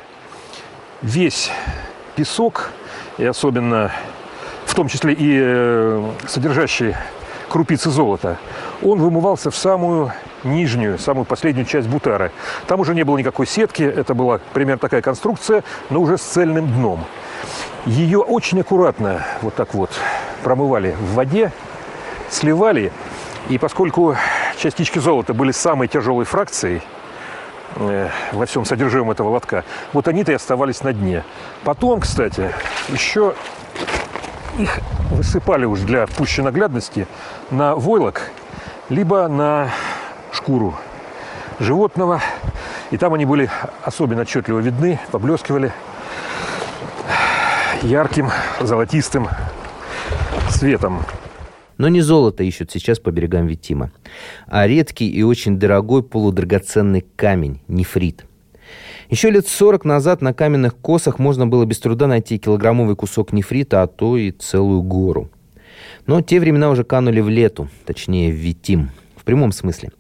весь 1.02 1.52
песок 2.16 2.70
и 3.18 3.26
особенно 3.26 3.92
в 4.68 4.76
том 4.76 4.88
числе 4.88 5.14
и 5.14 5.40
э, 5.42 6.12
содержащие 6.28 6.96
крупицы 7.50 7.90
золота, 7.90 8.38
он 8.82 9.00
вымывался 9.00 9.52
в 9.52 9.56
самую 9.56 10.14
нижнюю, 10.44 10.98
самую 10.98 11.26
последнюю 11.26 11.66
часть 11.66 11.88
бутара. 11.88 12.32
Там 12.68 12.80
уже 12.80 12.96
не 12.96 13.04
было 13.04 13.18
никакой 13.18 13.48
сетки, 13.48 13.84
это 13.84 14.14
была 14.14 14.40
примерно 14.54 14.80
такая 14.80 15.02
конструкция, 15.02 15.64
но 15.90 16.00
уже 16.00 16.18
с 16.18 16.22
цельным 16.22 16.68
дном. 16.68 17.04
Ее 17.86 18.20
очень 18.20 18.62
аккуратно 18.62 19.26
вот 19.42 19.56
так 19.56 19.74
вот 19.74 19.90
промывали 20.44 20.96
в 21.00 21.16
воде, 21.16 21.52
сливали, 22.30 22.92
и 23.50 23.58
поскольку 23.58 24.16
частички 24.58 25.00
золота 25.00 25.34
были 25.34 25.52
самой 25.52 25.88
тяжелой 25.88 26.26
фракцией, 26.26 26.82
э, 27.76 28.10
во 28.32 28.46
всем 28.46 28.66
содержимом 28.66 29.12
этого 29.12 29.30
лотка. 29.30 29.64
Вот 29.94 30.08
они-то 30.08 30.32
и 30.32 30.36
оставались 30.36 30.84
на 30.84 30.94
дне. 30.94 31.24
Потом, 31.64 32.02
кстати, 32.02 32.54
еще 32.90 33.34
их 34.60 34.80
высыпали 35.10 35.66
уж 35.66 35.80
для 35.82 36.06
пущей 36.06 36.44
наглядности 36.44 37.08
на 37.50 37.76
войлок, 37.76 38.30
либо 38.90 39.28
на 39.28 39.72
шкуру 40.34 40.76
животного. 41.60 42.22
И 42.92 42.98
там 42.98 43.14
они 43.14 43.26
были 43.26 43.50
особенно 43.84 44.22
отчетливо 44.22 44.60
видны, 44.60 45.00
поблескивали 45.12 45.72
ярким 47.82 48.30
золотистым 48.60 49.30
цветом. 50.50 51.06
Но 51.78 51.88
не 51.88 52.02
золото 52.02 52.44
ищут 52.44 52.72
сейчас 52.72 53.00
по 53.00 53.10
берегам 53.10 53.48
Витима, 53.48 53.92
а 54.48 54.68
редкий 54.68 55.10
и 55.10 55.24
очень 55.24 55.58
дорогой 55.58 56.04
полудрагоценный 56.04 57.06
камень– 57.16 57.62
нефрит. 57.70 58.26
Еще 59.10 59.30
лет 59.30 59.48
40 59.48 59.86
назад 59.86 60.22
на 60.22 60.34
каменных 60.34 60.76
косах 60.78 61.20
можно 61.20 61.48
было 61.48 61.66
без 61.66 61.80
труда 61.80 62.08
найти 62.08 62.38
килограммовый 62.38 62.96
кусок 62.96 63.34
нефрита, 63.34 63.82
а 63.82 63.88
то 63.88 64.18
и 64.18 64.32
целую 64.32 64.82
гору. 64.82 65.30
Но 66.06 66.22
те 66.22 66.40
времена 66.40 66.70
уже 66.70 66.84
канули 66.84 67.20
в 67.22 67.30
лету, 67.30 67.70
точнее 67.86 68.32
в 68.32 68.36
Витим, 68.36 68.92
в 69.16 69.24
прямом 69.24 69.52
смысле. 69.52 69.92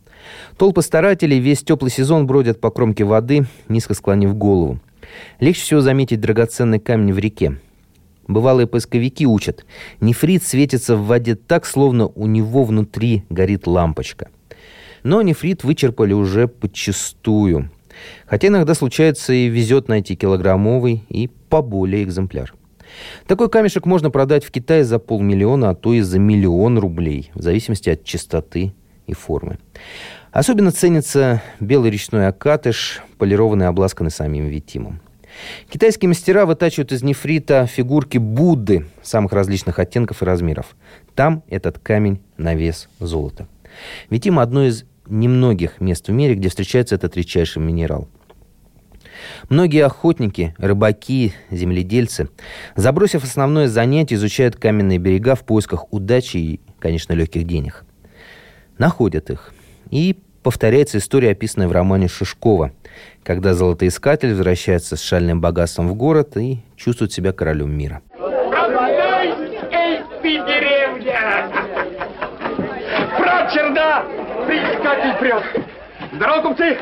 Толпы 0.57 0.81
старателей 0.81 1.39
весь 1.39 1.63
теплый 1.63 1.89
сезон 1.89 2.27
бродят 2.27 2.59
по 2.59 2.69
кромке 2.69 3.03
воды, 3.03 3.45
низко 3.67 3.93
склонив 3.93 4.35
голову. 4.35 4.79
Легче 5.39 5.61
всего 5.61 5.81
заметить 5.81 6.21
драгоценный 6.21 6.79
камень 6.79 7.13
в 7.13 7.19
реке. 7.19 7.57
Бывалые 8.27 8.67
поисковики 8.67 9.25
учат. 9.25 9.65
Нефрит 10.01 10.43
светится 10.43 10.95
в 10.95 11.07
воде 11.07 11.35
так, 11.35 11.65
словно 11.65 12.07
у 12.07 12.27
него 12.27 12.63
внутри 12.63 13.23
горит 13.29 13.65
лампочка. 13.65 14.29
Но 15.01 15.21
нефрит 15.21 15.63
вычерпали 15.63 16.13
уже 16.13 16.47
подчистую. 16.47 17.71
Хотя 18.25 18.47
иногда 18.47 18.73
случается 18.73 19.33
и 19.33 19.47
везет 19.47 19.87
найти 19.87 20.15
килограммовый 20.15 21.03
и 21.09 21.29
поболее 21.49 22.03
экземпляр. 22.03 22.53
Такой 23.27 23.49
камешек 23.49 23.85
можно 23.85 24.09
продать 24.09 24.43
в 24.43 24.51
Китае 24.51 24.83
за 24.83 24.99
полмиллиона, 24.99 25.69
а 25.69 25.75
то 25.75 25.93
и 25.93 26.01
за 26.01 26.19
миллион 26.19 26.79
рублей, 26.79 27.31
в 27.33 27.41
зависимости 27.41 27.89
от 27.89 28.03
чистоты 28.03 28.73
и 29.07 29.13
формы. 29.13 29.59
Особенно 30.31 30.71
ценится 30.71 31.41
белый 31.59 31.91
речной 31.91 32.27
окатыш, 32.27 33.01
полированный 33.17 33.65
и 33.65 33.69
обласканный 33.69 34.11
самим 34.11 34.47
Витимом. 34.47 35.01
Китайские 35.69 36.09
мастера 36.09 36.45
вытачивают 36.45 36.91
из 36.91 37.03
нефрита 37.03 37.65
фигурки 37.65 38.17
Будды 38.17 38.87
самых 39.01 39.31
различных 39.31 39.79
оттенков 39.79 40.21
и 40.21 40.25
размеров. 40.25 40.75
Там 41.15 41.43
этот 41.47 41.79
камень 41.79 42.21
на 42.37 42.55
вес 42.55 42.89
золота. 42.99 43.47
Витим– 44.09 44.39
одно 44.39 44.65
из 44.65 44.85
немногих 45.09 45.81
мест 45.81 46.07
в 46.07 46.11
мире, 46.11 46.35
где 46.35 46.49
встречается 46.49 46.95
этот 46.95 47.17
редчайший 47.17 47.61
минерал. 47.61 48.07
Многие 49.49 49.85
охотники, 49.85 50.55
рыбаки, 50.57 51.33
земледельцы, 51.51 52.29
забросив 52.75 53.23
основное 53.23 53.67
занятие, 53.67 54.15
изучают 54.15 54.55
каменные 54.55 54.97
берега 54.97 55.35
в 55.35 55.43
поисках 55.43 55.91
удачи 55.91 56.37
и, 56.37 56.59
конечно, 56.79 57.13
легких 57.13 57.45
денег. 57.45 57.85
Находят 58.77 59.29
их. 59.29 59.53
И 59.89 60.17
повторяется 60.43 60.97
история, 60.99 61.31
описанная 61.31 61.67
в 61.67 61.71
романе 61.71 62.07
Шишкова, 62.07 62.71
когда 63.23 63.53
золотоискатель 63.53 64.29
возвращается 64.29 64.95
с 64.95 65.01
шальным 65.01 65.41
богатством 65.41 65.89
в 65.89 65.95
город 65.95 66.37
и 66.37 66.59
чувствует 66.75 67.11
себя 67.11 67.33
королем 67.33 67.71
мира. 67.71 68.01
Эй, 69.71 70.01
ты 70.21 70.31
деревня! 70.31 71.49
Брат 73.19 73.51
Приискатель 74.49 75.13
прет! 75.19 75.43
Здорово, 76.11 76.41
купцы! 76.41 76.75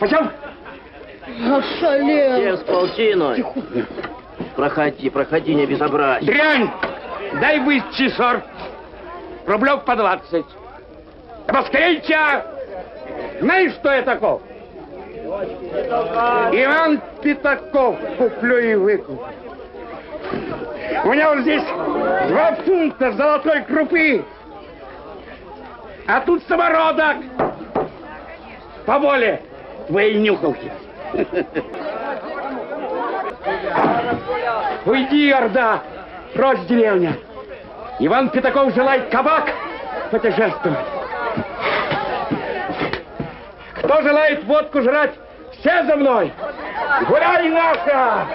Почем? 0.00 0.30
Ошалел! 1.52 2.56
С 2.56 2.60
полтиной. 2.62 3.44
Проходи, 4.56 5.10
проходи, 5.10 5.54
не 5.54 5.66
безобразь. 5.66 6.24
Дрянь! 6.24 6.70
Дай 7.42 7.60
выйти, 7.60 8.08
сор. 8.08 8.40
Рублев 9.46 9.84
по 9.84 9.96
двадцать. 9.96 10.46
Да 11.46 11.52
поскорейте! 11.52 12.16
Знаешь, 13.40 13.74
что 13.74 13.92
я 13.92 14.00
таков? 14.00 14.40
Иван 15.26 17.02
Пятаков 17.20 17.98
куплю 18.16 18.56
и 18.56 18.74
выкуплю. 18.76 19.26
У 21.04 21.12
меня 21.12 21.34
вот 21.34 21.40
здесь 21.40 21.64
два 22.28 22.56
фунта 22.64 23.12
золотой 23.12 23.62
крупы. 23.64 24.24
А 26.08 26.20
тут 26.22 26.42
самородок. 26.48 27.18
Поболее 28.86 29.42
твоей 29.88 30.14
нюхалки. 30.14 30.72
Уйди, 34.86 35.30
Орда, 35.30 35.82
прочь 36.34 36.60
деревня. 36.60 37.14
Иван 37.98 38.30
Пятаков 38.30 38.74
желает 38.74 39.10
кабак 39.10 39.50
путешествовать. 40.10 40.78
Кто 43.74 44.00
желает 44.00 44.44
водку 44.44 44.80
жрать, 44.80 45.12
все 45.58 45.84
за 45.84 45.94
мной. 45.96 46.32
Гуляй, 47.06 47.50
наша! 47.50 48.26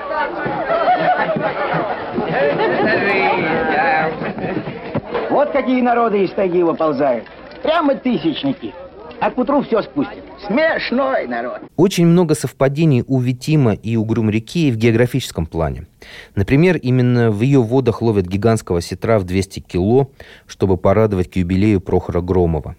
Вот 5.32 5.50
какие 5.50 5.82
народы 5.82 6.24
из 6.24 6.32
тайги 6.34 6.62
выползают. 6.62 7.26
Прямо 7.64 7.96
тысячники. 7.96 8.74
А 9.22 9.32
к 9.32 9.38
утру 9.38 9.62
все 9.62 9.82
спустят. 9.84 10.20
Смешной 10.46 11.28
народ. 11.28 11.62
Очень 11.78 12.08
много 12.08 12.36
совпадений 12.36 13.06
у 13.08 13.20
Витима 13.22 13.74
и 13.74 13.96
у 13.96 14.04
Грюм-реки 14.04 14.70
в 14.70 14.76
географическом 14.76 15.46
плане. 15.46 15.88
Например, 16.36 16.76
именно 16.76 17.32
в 17.32 17.42
ее 17.42 17.62
водах 17.62 18.02
ловят 18.02 18.28
гигантского 18.28 18.82
сетра 18.82 19.18
в 19.20 19.24
200 19.24 19.62
кило, 19.62 20.12
чтобы 20.46 20.76
порадовать 20.76 21.32
к 21.32 21.38
юбилею 21.38 21.80
Прохора 21.80 22.20
Громова. 22.20 22.76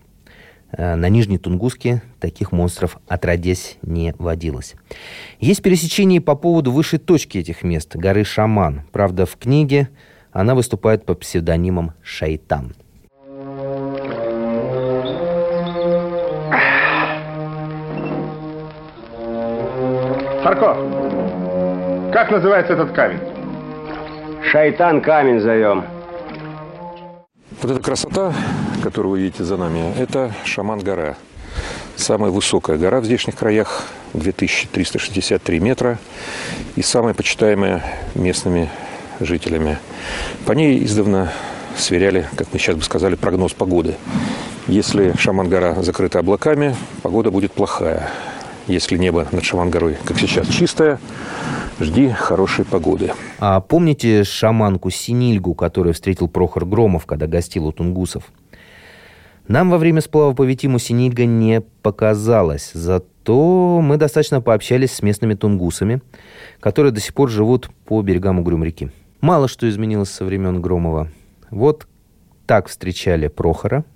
Э, 0.77 0.97
на 0.97 1.09
Нижней 1.09 1.39
Тунгуске 1.39 2.03
таких 2.21 2.53
монстров 2.53 2.99
отродясь 3.09 3.79
не 3.81 4.15
водилось. 4.19 4.75
Есть 5.41 5.63
пересечение 5.63 6.21
по 6.21 6.35
поводу 6.35 6.73
высшей 6.73 6.99
точки 6.99 7.39
этих 7.39 7.63
мест, 7.63 7.97
горы 7.97 8.25
Шаман. 8.25 8.83
Правда, 8.93 9.25
в 9.25 9.37
книге 9.37 9.89
она 10.31 10.55
выступает 10.55 11.07
под 11.07 11.21
псевдонимом 11.21 11.93
Шайтан. 12.03 12.75
Сарко, 20.45 20.77
как 22.13 22.31
называется 22.31 22.75
этот 22.75 22.93
камень? 22.93 23.19
Шайтан 24.53 25.01
камень 25.01 25.41
зовем. 25.41 25.87
Вот 27.63 27.71
эта 27.71 27.81
красота, 27.81 28.35
которую 28.83 29.13
вы 29.13 29.21
видите 29.21 29.43
за 29.43 29.57
нами, 29.57 29.95
это 29.99 30.35
Шаман-гора. 30.45 31.15
Самая 31.97 32.31
высокая 32.31 32.77
гора 32.77 33.01
в 33.01 33.07
здешних 33.07 33.37
краях, 33.37 33.85
2363 34.13 35.61
метра, 35.61 35.99
и 36.77 36.83
самая 36.83 37.15
почитаемая 37.15 37.83
местными 38.15 38.69
жителями. 39.21 39.79
По 40.45 40.53
ней 40.53 40.85
издавна 40.85 41.33
сверяли, 41.75 42.29
как 42.37 42.49
мы 42.53 42.59
сейчас 42.59 42.77
бы 42.77 42.83
сказали, 42.83 43.15
прогноз 43.15 43.55
погоды. 43.55 43.95
Если 44.67 45.15
Шаман-гора 45.17 45.83
закрыта 45.83 46.19
облаками, 46.19 46.77
погода 47.03 47.31
будет 47.31 47.53
плохая. 47.53 48.11
Если 48.67 48.97
небо 48.97 49.27
над 49.31 49.45
Шаман-горой, 49.45 49.97
как 50.05 50.19
сейчас, 50.19 50.49
чистое, 50.49 50.99
жди 51.79 52.09
хорошей 52.09 52.65
погоды. 52.65 53.13
А 53.39 53.61
помните 53.61 54.25
шаманку 54.25 54.89
Синильгу, 54.89 55.55
которую 55.55 55.93
встретил 55.93 56.29
Прохор 56.29 56.65
Громов, 56.65 57.05
когда 57.05 57.27
гостил 57.27 57.67
у 57.67 57.73
тунгусов? 57.73 58.25
Нам 59.49 59.69
во 59.69 59.77
время 59.77 60.01
сплава 60.01 60.33
по 60.33 60.45
Витиму 60.45 60.79
Синильга 60.79 61.27
не 61.27 61.61
показалось, 61.83 62.71
зато 62.73 63.81
мы 63.83 63.99
достаточно 63.99 64.41
пообщались 64.41 64.93
с 64.93 65.03
местными 65.03 65.35
тунгусами, 65.35 66.01
которые 66.61 66.93
до 66.93 67.01
сих 67.01 67.13
пор 67.13 67.29
живут 67.29 67.69
по 67.85 68.01
берегам 68.01 68.39
Угрюм-реки. 68.39 68.91
Мало 69.21 69.47
что 69.47 69.69
изменилось 69.69 70.11
со 70.11 70.25
времен 70.25 70.63
Громова. 70.63 71.09
Вот 71.51 71.87
так 72.47 72.69
встречали 72.69 73.29
Прохора– 73.29 73.85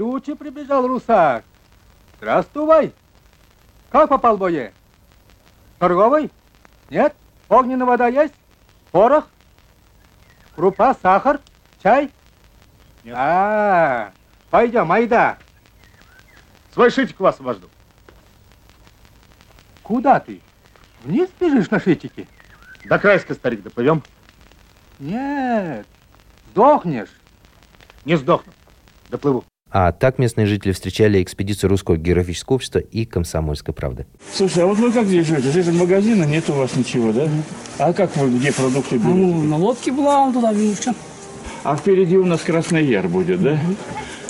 Лучи 0.00 0.34
прибежал 0.34 0.86
русак. 0.86 1.44
Здравствуй. 2.16 2.92
Как 3.90 4.08
попал 4.08 4.36
в 4.36 4.40
бое? 4.40 4.72
Торговый? 5.78 6.30
Нет? 6.90 7.14
Огненная 7.48 7.86
вода 7.86 8.08
есть? 8.08 8.34
Порох? 8.90 9.28
Крупа, 10.54 10.94
сахар? 11.00 11.40
Чай? 11.82 12.10
Нет. 13.04 13.14
А, 13.16 14.12
пойдем, 14.50 14.90
айда. 14.90 15.38
Свой 16.72 16.90
шитик 16.90 17.20
вас 17.20 17.38
обожду. 17.40 17.68
Куда 19.82 20.20
ты? 20.20 20.40
Вниз 21.02 21.28
бежишь 21.38 21.70
на 21.70 21.78
шитике? 21.78 22.26
До 22.84 22.98
Крайска, 22.98 23.34
старик, 23.34 23.62
доплывем. 23.62 24.02
Нет, 24.98 25.86
сдохнешь. 26.50 27.10
Не 28.04 28.16
сдохну 28.16 28.52
доплыву. 29.14 29.44
А 29.76 29.90
так 29.90 30.20
местные 30.20 30.46
жители 30.46 30.70
встречали 30.70 31.20
экспедицию 31.20 31.68
Русского 31.68 31.96
географического 31.96 32.54
общества 32.54 32.78
и 32.78 33.04
Комсомольской 33.04 33.74
правды. 33.74 34.06
Слушай, 34.32 34.62
а 34.62 34.66
вот 34.66 34.78
вы 34.78 34.92
как 34.92 35.06
здесь 35.06 35.26
живете? 35.26 35.48
Здесь 35.48 35.66
магазина 35.66 36.22
нет 36.22 36.48
у 36.48 36.52
вас 36.52 36.76
ничего, 36.76 37.10
да? 37.10 37.28
А 37.78 37.92
как 37.92 38.16
вы, 38.16 38.38
где 38.38 38.52
продукты 38.52 38.98
берете? 38.98 39.08
Ну, 39.12 39.42
на 39.42 39.56
лодке 39.56 39.90
была, 39.90 40.20
он 40.20 40.32
туда 40.32 40.52
видите. 40.52 40.94
А 41.64 41.74
впереди 41.74 42.16
у 42.16 42.24
нас 42.24 42.42
Красный 42.42 42.86
Яр 42.86 43.08
будет, 43.08 43.42
да? 43.42 43.54
Угу. 43.54 43.76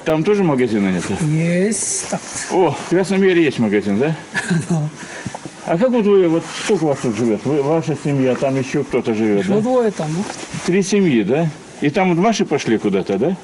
Там 0.07 0.25
тоже 0.25 0.45
магазина 0.45 0.91
нет? 0.91 1.05
Есть. 1.21 2.07
О, 2.51 2.71
в 2.71 2.89
Красном 2.89 3.23
Яре 3.23 3.45
есть 3.45 3.59
магазин, 3.59 3.99
да? 3.99 4.17
А 5.67 5.79
как 5.79 5.91
вот 5.91 6.05
вы, 6.05 6.29
вот 6.29 6.43
сколько 6.65 6.85
вас 6.85 6.99
тут 7.01 7.17
живет? 7.17 7.41
Вы, 7.45 7.63
ваша 7.63 7.97
семья, 8.03 8.35
там 8.35 8.59
еще 8.59 8.83
кто-то 8.83 9.15
живет, 9.15 9.45
еще 9.45 9.55
да? 9.55 9.61
двое 9.61 9.91
там, 9.91 10.09
да? 10.11 10.23
Три 10.65 10.83
семьи, 10.83 11.23
да? 11.23 11.51
И 11.83 11.91
там 11.91 12.15
вот 12.15 12.23
ваши 12.23 12.47
пошли 12.47 12.79
куда-то, 12.79 13.19
да? 13.19 13.37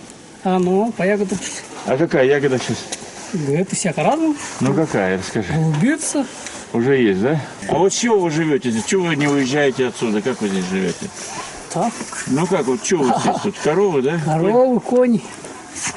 А 0.42 0.58
ну, 0.58 0.92
по 0.96 1.02
ягодам. 1.02 1.38
А 1.86 1.96
какая 1.96 2.24
ягода 2.24 2.58
сейчас? 2.58 2.78
Это 3.48 3.74
всяко 3.74 4.02
разно. 4.02 4.34
Ну 4.60 4.74
какая, 4.74 5.18
расскажи. 5.18 5.52
Голубица. 5.52 6.26
Уже 6.72 6.96
есть, 6.96 7.20
да? 7.20 7.40
А 7.68 7.74
вот 7.78 7.92
чего 7.92 8.20
вы 8.20 8.30
живете 8.30 8.70
здесь? 8.70 8.84
Чего 8.84 9.06
вы 9.06 9.16
не 9.16 9.26
уезжаете 9.26 9.88
отсюда? 9.88 10.22
Как 10.22 10.40
вы 10.40 10.48
здесь 10.48 10.64
живете? 10.66 11.08
Так. 11.72 11.92
Ну 12.28 12.46
как, 12.46 12.66
вот 12.66 12.84
что 12.84 12.96
вот 12.98 13.18
здесь 13.20 13.36
тут? 13.42 13.58
Коровы, 13.58 14.02
да? 14.02 14.18
Коровы, 14.24 14.80
кони. 14.80 15.20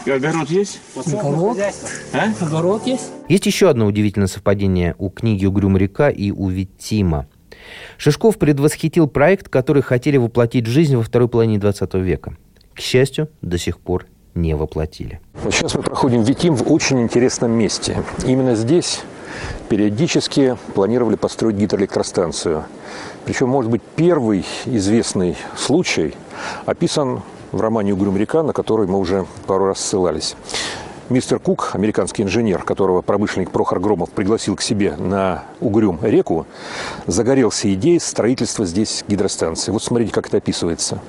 Огород 0.05 0.49
есть? 0.49 0.79
Огород. 0.95 1.57
А? 2.13 2.45
Огород 2.45 2.85
есть. 2.85 3.11
Есть 3.29 3.45
еще 3.45 3.69
одно 3.69 3.85
удивительное 3.85 4.27
совпадение 4.27 4.95
у 4.97 5.09
книги 5.09 5.45
«Угрюм 5.45 5.77
река» 5.77 6.09
и 6.09 6.31
у 6.31 6.49
Витима. 6.49 7.27
Шишков 7.97 8.37
предвосхитил 8.37 9.07
проект, 9.07 9.49
который 9.49 9.81
хотели 9.81 10.17
воплотить 10.17 10.67
в 10.67 10.71
жизнь 10.71 10.95
во 10.95 11.03
второй 11.03 11.29
половине 11.29 11.59
20 11.59 11.93
века. 11.95 12.35
К 12.73 12.79
счастью, 12.79 13.29
до 13.41 13.57
сих 13.57 13.79
пор 13.79 14.05
не 14.35 14.55
воплотили. 14.55 15.19
Вот 15.43 15.53
сейчас 15.53 15.75
мы 15.75 15.83
проходим 15.83 16.23
Витим 16.23 16.55
в 16.55 16.71
очень 16.71 17.01
интересном 17.01 17.51
месте. 17.51 18.03
Именно 18.25 18.55
здесь 18.55 19.01
периодически 19.69 20.57
планировали 20.73 21.15
построить 21.15 21.55
гидроэлектростанцию. 21.55 22.65
Причем, 23.25 23.49
может 23.49 23.71
быть, 23.71 23.81
первый 23.95 24.45
известный 24.65 25.37
случай 25.55 26.15
описан 26.65 27.21
в 27.51 27.61
романе 27.61 27.93
«Угрюм 27.93 28.17
река», 28.17 28.43
на 28.43 28.53
который 28.53 28.87
мы 28.87 28.99
уже 28.99 29.25
пару 29.47 29.67
раз 29.67 29.79
ссылались. 29.79 30.35
Мистер 31.09 31.37
Кук, 31.37 31.71
американский 31.73 32.23
инженер, 32.23 32.63
которого 32.63 33.01
промышленник 33.01 33.51
Прохор 33.51 33.81
Громов 33.81 34.09
пригласил 34.11 34.55
к 34.55 34.61
себе 34.61 34.95
на 34.95 35.43
Угрюм 35.59 35.99
реку, 36.01 36.47
загорелся 37.07 37.71
идеей 37.73 37.99
строительства 37.99 38.65
здесь 38.65 39.03
гидростанции. 39.09 39.73
Вот 39.73 39.83
смотрите, 39.83 40.13
как 40.13 40.27
это 40.27 40.37
описывается. 40.37 40.99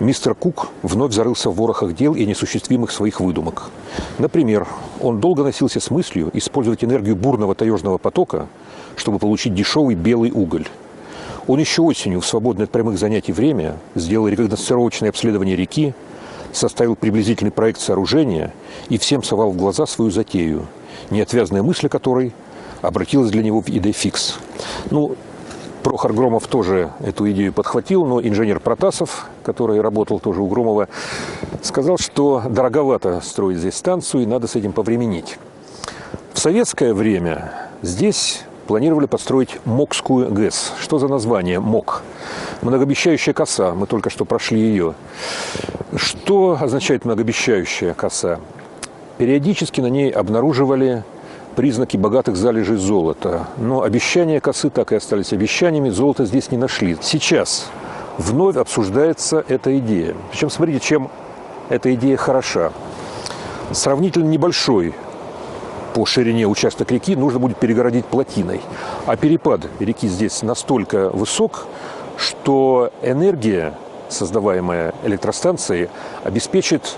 Мистер 0.00 0.34
Кук 0.34 0.68
вновь 0.82 1.14
зарылся 1.14 1.48
в 1.48 1.56
ворохах 1.56 1.94
дел 1.94 2.14
и 2.14 2.26
неосуществимых 2.26 2.90
своих 2.90 3.20
выдумок. 3.20 3.70
Например, 4.18 4.68
он 5.00 5.18
долго 5.18 5.42
носился 5.42 5.80
с 5.80 5.90
мыслью 5.90 6.30
использовать 6.34 6.84
энергию 6.84 7.16
бурного 7.16 7.54
таежного 7.54 7.96
потока, 7.96 8.48
чтобы 8.96 9.18
получить 9.18 9.54
дешевый 9.54 9.94
белый 9.94 10.30
уголь. 10.30 10.66
Он 11.46 11.58
еще 11.58 11.80
осенью 11.80 12.20
в 12.20 12.26
свободное 12.26 12.66
от 12.66 12.70
прямых 12.70 12.98
занятий 12.98 13.32
время 13.32 13.78
сделал 13.94 14.28
рекогносцировочное 14.28 15.08
обследование 15.08 15.56
реки, 15.56 15.94
составил 16.52 16.96
приблизительный 16.96 17.50
проект 17.50 17.80
сооружения 17.80 18.52
и 18.88 18.98
всем 18.98 19.22
совал 19.22 19.50
в 19.50 19.56
глаза 19.56 19.86
свою 19.86 20.10
затею, 20.10 20.66
неотвязная 21.10 21.62
мысль 21.62 21.88
которой 21.88 22.32
обратилась 22.82 23.30
для 23.30 23.42
него 23.42 23.60
в 23.60 23.68
идею 23.68 23.92
фикс. 23.92 24.36
Ну, 24.90 25.16
Прохор 25.82 26.12
Громов 26.12 26.46
тоже 26.48 26.90
эту 27.00 27.30
идею 27.30 27.52
подхватил, 27.52 28.04
но 28.04 28.20
инженер 28.20 28.60
Протасов, 28.60 29.26
который 29.42 29.80
работал 29.80 30.20
тоже 30.20 30.42
у 30.42 30.46
Громова, 30.46 30.88
сказал, 31.62 31.98
что 31.98 32.42
дороговато 32.48 33.20
строить 33.22 33.58
здесь 33.58 33.74
станцию 33.74 34.24
и 34.24 34.26
надо 34.26 34.48
с 34.48 34.56
этим 34.56 34.72
повременить. 34.72 35.38
В 36.34 36.40
советское 36.40 36.92
время 36.92 37.52
здесь 37.82 38.42
планировали 38.68 39.06
построить 39.06 39.58
МОКскую 39.64 40.30
ГЭС. 40.30 40.74
Что 40.78 40.98
за 40.98 41.08
название 41.08 41.58
МОК? 41.58 42.02
Многообещающая 42.60 43.32
коса. 43.32 43.72
Мы 43.72 43.86
только 43.86 44.10
что 44.10 44.26
прошли 44.26 44.60
ее. 44.60 44.94
Что 45.96 46.58
означает 46.60 47.06
многообещающая 47.06 47.94
коса? 47.94 48.40
Периодически 49.16 49.80
на 49.80 49.86
ней 49.86 50.10
обнаруживали 50.10 51.02
признаки 51.56 51.96
богатых 51.96 52.36
залежей 52.36 52.76
золота. 52.76 53.46
Но 53.56 53.82
обещания 53.82 54.38
косы 54.38 54.68
так 54.68 54.92
и 54.92 54.96
остались 54.96 55.32
обещаниями, 55.32 55.88
золота 55.88 56.26
здесь 56.26 56.50
не 56.50 56.58
нашли. 56.58 56.98
Сейчас 57.00 57.70
вновь 58.18 58.56
обсуждается 58.56 59.42
эта 59.48 59.78
идея. 59.78 60.14
Причем 60.30 60.50
смотрите, 60.50 60.80
чем 60.80 61.10
эта 61.70 61.94
идея 61.94 62.18
хороша. 62.18 62.72
Сравнительно 63.72 64.28
небольшой 64.28 64.94
по 65.94 66.06
ширине 66.06 66.46
участок 66.46 66.90
реки 66.90 67.16
нужно 67.16 67.38
будет 67.38 67.58
перегородить 67.58 68.06
плотиной. 68.06 68.60
А 69.06 69.16
перепад 69.16 69.62
реки 69.80 70.08
здесь 70.08 70.42
настолько 70.42 71.10
высок, 71.10 71.66
что 72.16 72.92
энергия, 73.02 73.74
создаваемая 74.08 74.94
электростанцией, 75.04 75.88
обеспечит 76.24 76.96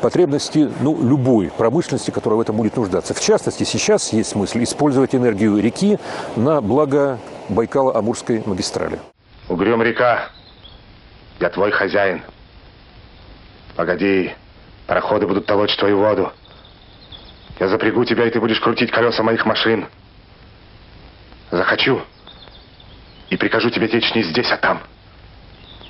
потребности 0.00 0.70
ну, 0.80 0.96
любой 1.00 1.50
промышленности, 1.56 2.10
которая 2.10 2.38
в 2.38 2.40
этом 2.40 2.56
будет 2.56 2.76
нуждаться. 2.76 3.14
В 3.14 3.20
частности, 3.20 3.64
сейчас 3.64 4.12
есть 4.12 4.30
смысл 4.30 4.58
использовать 4.58 5.14
энергию 5.14 5.58
реки 5.58 5.98
на 6.36 6.60
благо 6.60 7.18
Байкало-Амурской 7.48 8.42
магистрали. 8.46 8.98
Угрюм 9.48 9.82
река, 9.82 10.28
я 11.38 11.50
твой 11.50 11.70
хозяин. 11.70 12.22
Погоди, 13.76 14.32
пароходы 14.86 15.26
будут 15.26 15.46
толочь 15.46 15.76
твою 15.76 15.98
воду. 15.98 16.32
Я 17.60 17.68
запрягу 17.68 18.06
тебя, 18.06 18.26
и 18.26 18.30
ты 18.30 18.40
будешь 18.40 18.58
крутить 18.58 18.90
колеса 18.90 19.22
моих 19.22 19.44
машин. 19.44 19.86
Захочу. 21.50 22.00
И 23.28 23.36
прикажу 23.36 23.68
тебе 23.68 23.86
течь 23.86 24.14
не 24.14 24.22
здесь, 24.22 24.50
а 24.50 24.56
там. 24.56 24.80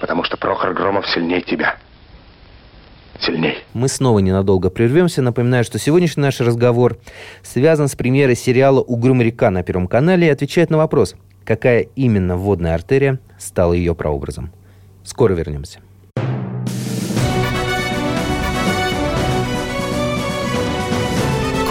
Потому 0.00 0.24
что 0.24 0.36
Прохор 0.36 0.74
Громов 0.74 1.08
сильнее 1.08 1.42
тебя. 1.42 1.76
Сильней. 3.20 3.58
Мы 3.72 3.86
снова 3.86 4.18
ненадолго 4.18 4.68
прервемся. 4.68 5.22
Напоминаю, 5.22 5.62
что 5.62 5.78
сегодняшний 5.78 6.22
наш 6.22 6.40
разговор 6.40 6.96
связан 7.42 7.86
с 7.86 7.94
премьерой 7.94 8.34
сериала 8.34 8.80
«Угрюм 8.80 9.22
река» 9.22 9.50
на 9.50 9.62
Первом 9.62 9.86
канале 9.86 10.26
и 10.26 10.30
отвечает 10.30 10.70
на 10.70 10.78
вопрос, 10.78 11.14
какая 11.44 11.82
именно 11.94 12.36
водная 12.36 12.74
артерия 12.74 13.20
стала 13.38 13.74
ее 13.74 13.94
прообразом. 13.94 14.50
Скоро 15.04 15.34
вернемся. 15.34 15.80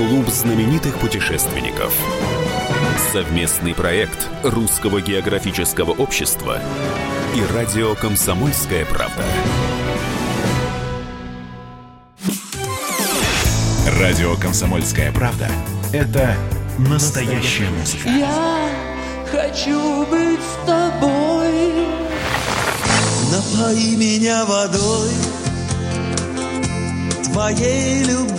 Клуб 0.10 0.28
знаменитых 0.30 0.98
путешественников. 0.98 1.94
Совместный 3.12 3.76
проект 3.76 4.28
Русского 4.42 5.02
географического 5.02 5.92
общества 5.92 6.60
и 7.36 7.54
радио 7.54 7.94
«Комсомольская 7.94 8.86
правда». 8.86 9.24
Радио 14.00 14.34
«Комсомольская 14.38 15.12
правда»— 15.12 15.48
это 15.94 16.36
настоящая 16.80 17.70
музыка. 17.70 18.10
Я 18.10 18.68
хочу 19.32 20.08
быть 20.08 20.40
с 20.40 20.66
тобой. 20.66 21.86
Напои 23.32 23.96
меня 23.96 24.44
водой 24.46 25.12
твоей 27.26 28.06
любви. 28.06 28.39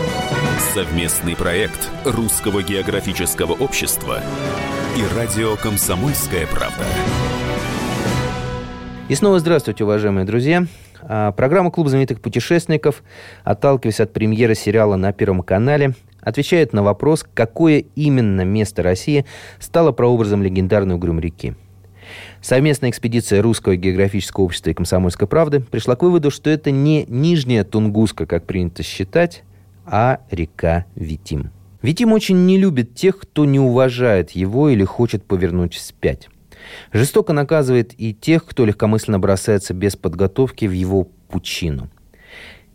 Совместный 0.73 1.35
проект 1.35 1.89
Русского 2.05 2.63
географического 2.63 3.51
общества 3.51 4.21
и 4.97 5.15
радио 5.17 5.57
«Комсомольская 5.57 6.47
правда». 6.47 6.85
И 9.09 9.15
снова 9.15 9.39
здравствуйте, 9.39 9.83
уважаемые 9.83 10.25
друзья. 10.25 10.67
А, 11.01 11.33
Программа 11.33 11.71
«Клуб 11.71 11.89
знаменитых 11.89 12.21
путешественников», 12.21 13.03
отталкиваясь 13.43 13.99
от 13.99 14.13
премьеры 14.13 14.55
сериала 14.55 14.95
на 14.95 15.11
Первом 15.11 15.41
канале, 15.41 15.95
отвечает 16.21 16.71
на 16.71 16.81
вопрос, 16.81 17.25
какое 17.33 17.83
именно 17.95 18.45
место 18.45 18.83
России 18.83 19.25
стало 19.59 19.91
прообразом 19.91 20.41
легендарной 20.41 20.95
Угрюм 20.95 21.19
реки. 21.19 21.55
Совместная 22.41 22.89
экспедиция 22.89 23.41
Русского 23.41 23.75
географического 23.75 24.45
общества 24.45 24.69
и 24.69 24.73
Комсомольской 24.73 25.27
правды 25.27 25.59
пришла 25.59 25.95
к 25.95 26.03
выводу, 26.03 26.31
что 26.31 26.49
это 26.49 26.71
не 26.71 27.05
Нижняя 27.07 27.63
Тунгуска, 27.63 28.25
как 28.25 28.45
принято 28.45 28.81
считать, 28.83 29.43
а 29.85 30.19
река 30.29 30.85
Витим. 30.95 31.51
Витим 31.81 32.13
очень 32.13 32.45
не 32.45 32.57
любит 32.57 32.93
тех, 32.93 33.17
кто 33.17 33.45
не 33.45 33.59
уважает 33.59 34.31
его 34.31 34.69
или 34.69 34.83
хочет 34.83 35.23
повернуть 35.25 35.73
вспять. 35.73 36.29
Жестоко 36.93 37.33
наказывает 37.33 37.93
и 37.99 38.13
тех, 38.13 38.45
кто 38.45 38.65
легкомысленно 38.65 39.19
бросается 39.19 39.73
без 39.73 39.95
подготовки 39.95 40.65
в 40.65 40.71
его 40.71 41.07
пучину. 41.27 41.89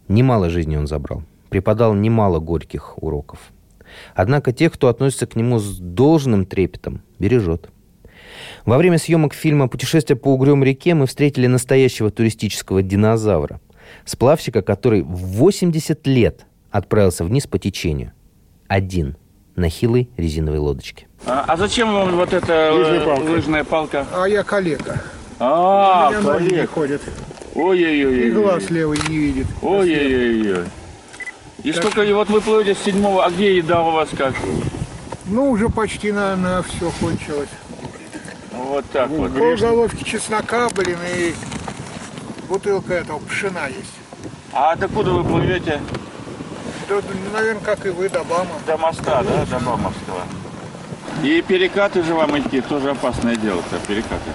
Немало 0.09 0.51
жизни 0.51 0.77
он 0.77 0.87
забрал, 0.87 1.23
преподал 1.51 1.95
немало 1.95 2.41
горьких 2.41 3.01
уроков. 3.03 3.39
Однако 4.15 4.53
тех, 4.53 4.73
кто 4.73 4.89
относится 4.89 5.27
к 5.27 5.37
нему 5.37 5.59
с 5.59 5.79
должным 5.79 6.47
трепетом, 6.47 7.03
бережет. 7.19 7.71
Во 8.65 8.77
время 8.77 8.99
съемок 8.99 9.35
фильма 9.35 9.69
«Путешествие 9.69 10.17
по 10.17 10.35
угрюм 10.35 10.65
реке» 10.65 10.95
мы 10.95 11.07
встретили 11.07 11.47
настоящего 11.47 12.11
туристического 12.11 12.83
динозавра. 12.83 13.61
Сплавщика, 14.05 14.63
который 14.63 15.03
в 15.03 15.37
80 15.39 16.07
лет 16.07 16.46
отправился 16.71 17.25
вниз 17.25 17.47
по 17.47 17.59
течению. 17.59 18.13
Один. 18.69 19.17
На 19.55 19.69
хилой 19.71 20.11
резиновой 20.17 20.59
лодочке. 20.59 21.07
А, 21.25 21.45
а 21.49 21.57
зачем 21.57 21.93
вам 21.93 22.17
вот 22.17 22.33
эта 22.35 22.73
Лыжная 22.75 23.01
э, 23.01 23.05
палка. 23.05 23.23
лыжная 23.23 23.65
палка? 23.65 24.07
А 24.13 24.27
я 24.27 24.43
коллега. 24.43 25.03
А, 25.39 26.13
коллег. 26.23 26.71
ходят. 26.71 27.01
Ой-ой-ой. 27.55 28.29
И 28.29 28.31
глаз 28.33 28.69
левый 28.69 28.99
не 29.09 29.17
видит. 29.17 29.47
Ой-ой-ой. 29.63 30.67
И 31.63 31.73
сколько, 31.73 32.03
и 32.03 32.13
вот 32.13 32.29
вы 32.29 32.43
плывете 32.43 32.75
с 32.75 32.85
седьмого, 32.85 33.25
а 33.25 33.31
где 33.31 33.57
еда 33.57 33.83
у 33.83 33.93
вас 33.93 34.11
как? 34.17 34.35
Ну, 35.25 35.51
уже 35.51 35.69
почти, 35.71 36.13
наверное, 36.13 36.63
все 36.63 36.93
кончилось. 37.01 37.49
Вот 38.53 38.85
так 38.93 39.09
вот. 39.09 39.33
Пол 39.35 39.57
головки 39.57 40.05
чеснока, 40.05 40.69
блин, 40.77 40.99
и 41.17 41.35
бутылка 42.49 42.95
этого 42.95 43.19
пшена 43.21 43.69
есть. 43.69 43.93
А 44.53 44.77
докуда 44.77 45.13
вы 45.13 45.25
плывете? 45.25 45.81
Да, 46.89 46.95
наверное, 47.33 47.63
как 47.63 47.85
и 47.85 47.91
вы, 47.91 48.09
до 48.09 48.23
Бама. 48.25 48.51
До 48.67 48.77
моста, 48.77 49.23
да, 49.23 49.45
до 49.47 49.65
Бамовского. 49.65 50.23
И 51.23 51.43
перекаты 51.43 52.03
же 52.03 52.15
вам 52.15 52.39
идти, 52.39 52.61
тоже 52.61 52.91
опасное 52.91 53.37
дело-то, 53.37 53.77
перекаты. 53.87 54.31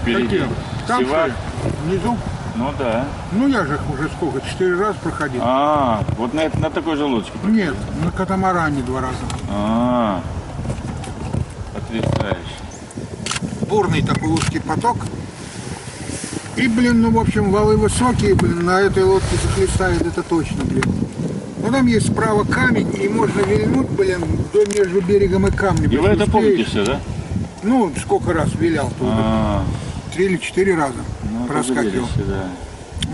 Впереди. 0.00 0.42
Какие? 0.86 1.06
Там? 1.06 1.32
Внизу? 1.84 2.16
Ну 2.56 2.70
да. 2.78 3.06
Ну, 3.32 3.48
я 3.48 3.64
же 3.64 3.74
их 3.74 3.90
уже 3.90 4.08
сколько, 4.10 4.40
четыре 4.40 4.76
раза 4.76 4.98
проходил. 4.98 5.40
А, 5.44 6.04
вот 6.18 6.34
на, 6.34 6.50
на 6.58 6.70
такой 6.70 6.96
же 6.96 7.04
лодке. 7.04 7.32
Нет, 7.44 7.74
на 8.04 8.10
катамаране 8.10 8.82
два 8.82 9.00
раза. 9.00 9.16
А, 9.50 10.20
потрясающе. 11.74 12.38
Бурный 13.68 14.02
такой 14.02 14.30
узкий 14.30 14.60
поток. 14.60 14.98
И, 16.56 16.68
блин, 16.68 17.00
ну, 17.00 17.10
в 17.10 17.18
общем, 17.18 17.50
валы 17.50 17.76
высокие, 17.78 18.34
блин, 18.34 18.66
на 18.66 18.80
этой 18.80 19.04
лодке 19.04 19.36
захлестает, 19.42 20.02
это 20.02 20.22
точно, 20.22 20.64
блин. 20.64 20.84
Ну, 21.62 21.70
там 21.70 21.86
есть 21.86 22.08
справа 22.08 22.44
камень, 22.44 22.92
и 23.00 23.08
можно 23.08 23.40
вильнуть, 23.42 23.88
блин, 23.90 24.20
до 24.52 24.66
между 24.76 25.00
берегом 25.00 25.46
и 25.46 25.50
камнем. 25.50 25.90
И 25.90 25.96
вы 25.96 26.08
это 26.08 26.28
помните 26.30 26.64
все, 26.64 26.84
да? 26.84 27.00
Ну, 27.62 27.92
сколько 27.96 28.32
раз 28.32 28.52
вилял 28.56 28.90
туда. 28.98 29.14
А, 29.16 29.64
Три 30.12 30.26
или 30.26 30.36
четыре 30.38 30.74
раза 30.74 30.98
ну, 31.30 31.46
проскакивал. 31.46 32.08
да. 32.26 32.48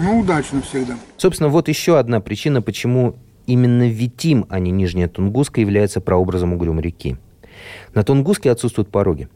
Ну, 0.00 0.20
удачно 0.20 0.62
всегда. 0.62 0.96
Собственно, 1.18 1.50
вот 1.50 1.68
еще 1.68 1.98
одна 1.98 2.20
причина, 2.20 2.62
почему 2.62 3.16
именно 3.46 3.88
Витим, 3.88 4.46
а 4.48 4.58
не 4.58 4.70
Нижняя 4.70 5.08
Тунгуска, 5.08 5.60
является 5.60 6.00
прообразом 6.00 6.54
угрюм 6.54 6.80
реки. 6.80 7.16
На 7.94 8.02
Тунгуске 8.02 8.50
отсутствуют 8.50 8.90
пороги. 8.90 9.28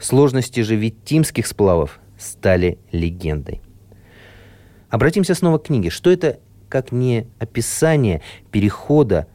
Сложности 0.00 0.60
же 0.60 0.74
витимских 0.74 1.46
сплавов 1.46 2.00
стали 2.18 2.78
легендой. 2.90 3.60
Обратимся 4.90 5.34
снова 5.34 5.58
к 5.58 5.66
книге. 5.66 5.90
Что 5.90 6.10
это, 6.10 6.38
как 6.74 6.90
не 6.90 7.28
описание 7.38 8.20
перехода 8.50 9.28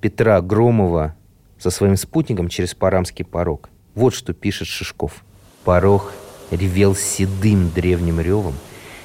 Петра 0.00 0.40
Громова 0.40 1.14
со 1.58 1.68
своим 1.68 1.98
спутником 1.98 2.48
через 2.48 2.74
Парамский 2.74 3.26
порог? 3.26 3.68
Вот 3.94 4.14
что 4.14 4.32
пишет 4.32 4.68
Шишков. 4.68 5.22
Порог 5.64 6.14
ревел 6.50 6.96
седым 6.96 7.68
древним 7.68 8.22
ревом, 8.22 8.54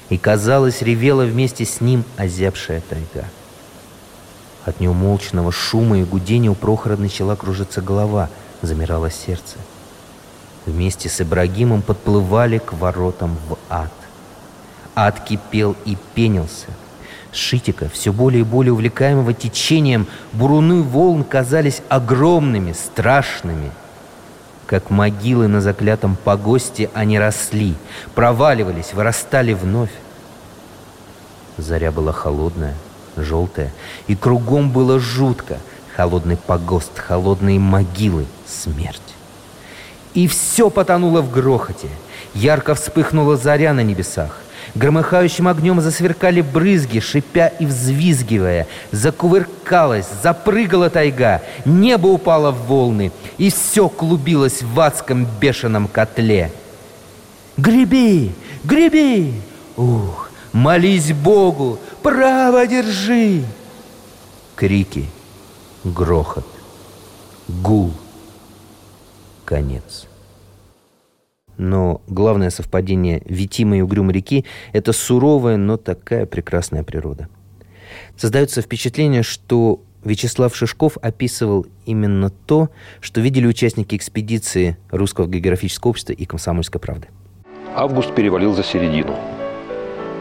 и, 0.08 0.16
казалось, 0.16 0.80
ревела 0.80 1.24
вместе 1.24 1.66
с 1.66 1.82
ним 1.82 2.04
озябшая 2.16 2.80
тайга. 2.88 3.26
От 4.64 4.80
неумолчного 4.80 5.52
шума 5.52 5.98
и 5.98 6.04
гудения 6.04 6.50
у 6.50 6.54
Прохора 6.54 6.96
начала 6.96 7.36
кружиться 7.36 7.82
голова, 7.82 8.30
замирало 8.62 9.10
сердце. 9.10 9.58
Вместе 10.64 11.10
с 11.10 11.20
Ибрагимом 11.20 11.82
подплывали 11.82 12.56
к 12.56 12.72
воротам 12.72 13.36
в 13.46 13.58
ад. 13.68 13.92
Ад 14.94 15.20
кипел 15.20 15.76
и 15.84 15.98
пенился. 16.14 16.68
Шитика, 17.32 17.88
все 17.88 18.12
более 18.12 18.40
и 18.40 18.44
более 18.44 18.72
увлекаемого 18.72 19.34
течением, 19.34 20.06
буруны 20.32 20.82
волн 20.82 21.24
казались 21.24 21.82
огромными, 21.88 22.72
страшными. 22.72 23.70
Как 24.66 24.90
могилы 24.90 25.48
на 25.48 25.60
заклятом 25.60 26.16
погосте 26.16 26.90
они 26.94 27.18
росли, 27.18 27.74
проваливались, 28.14 28.92
вырастали 28.92 29.52
вновь. 29.54 29.92
Заря 31.56 31.90
была 31.90 32.12
холодная, 32.12 32.74
желтая, 33.16 33.72
и 34.06 34.14
кругом 34.14 34.70
было 34.70 34.98
жутко. 34.98 35.58
Холодный 35.96 36.36
погост, 36.36 36.96
холодные 36.96 37.58
могилы, 37.58 38.26
смерть. 38.46 39.02
И 40.14 40.28
все 40.28 40.70
потонуло 40.70 41.22
в 41.22 41.32
грохоте. 41.32 41.88
Ярко 42.34 42.76
вспыхнула 42.76 43.36
заря 43.36 43.72
на 43.72 43.82
небесах. 43.82 44.38
Громыхающим 44.78 45.48
огнем 45.48 45.80
засверкали 45.80 46.40
брызги, 46.40 47.00
шипя 47.00 47.48
и 47.48 47.66
взвизгивая. 47.66 48.68
Закувыркалась, 48.92 50.06
запрыгала 50.22 50.88
тайга, 50.88 51.42
небо 51.64 52.06
упало 52.06 52.52
в 52.52 52.66
волны, 52.68 53.10
и 53.38 53.50
все 53.50 53.88
клубилось 53.88 54.62
в 54.62 54.78
адском 54.78 55.26
бешеном 55.40 55.88
котле. 55.88 56.52
«Греби! 57.56 58.32
Греби! 58.62 59.34
Ух, 59.76 60.30
молись 60.52 61.12
Богу! 61.12 61.80
Право 62.00 62.64
держи!» 62.64 63.42
Крики, 64.54 65.06
грохот, 65.82 66.46
гул, 67.48 67.92
конец. 69.44 70.06
Но 71.58 72.00
главное 72.06 72.50
совпадение 72.50 73.20
Витима 73.26 73.78
и 73.78 73.80
Угрюм 73.80 74.10
реки– 74.10 74.46
это 74.72 74.92
суровая, 74.92 75.56
но 75.56 75.76
такая 75.76 76.24
прекрасная 76.24 76.84
природа. 76.84 77.28
Создается 78.16 78.62
впечатление, 78.62 79.22
что 79.22 79.82
Вячеслав 80.04 80.54
Шишков 80.54 80.96
описывал 81.02 81.66
именно 81.84 82.30
то, 82.30 82.70
что 83.00 83.20
видели 83.20 83.46
участники 83.46 83.96
экспедиции 83.96 84.76
Русского 84.90 85.26
географического 85.26 85.90
общества 85.90 86.12
и 86.12 86.24
Комсомольской 86.24 86.80
правды. 86.80 87.08
Август 87.74 88.14
перевалил 88.14 88.54
за 88.54 88.62
середину. 88.62 89.16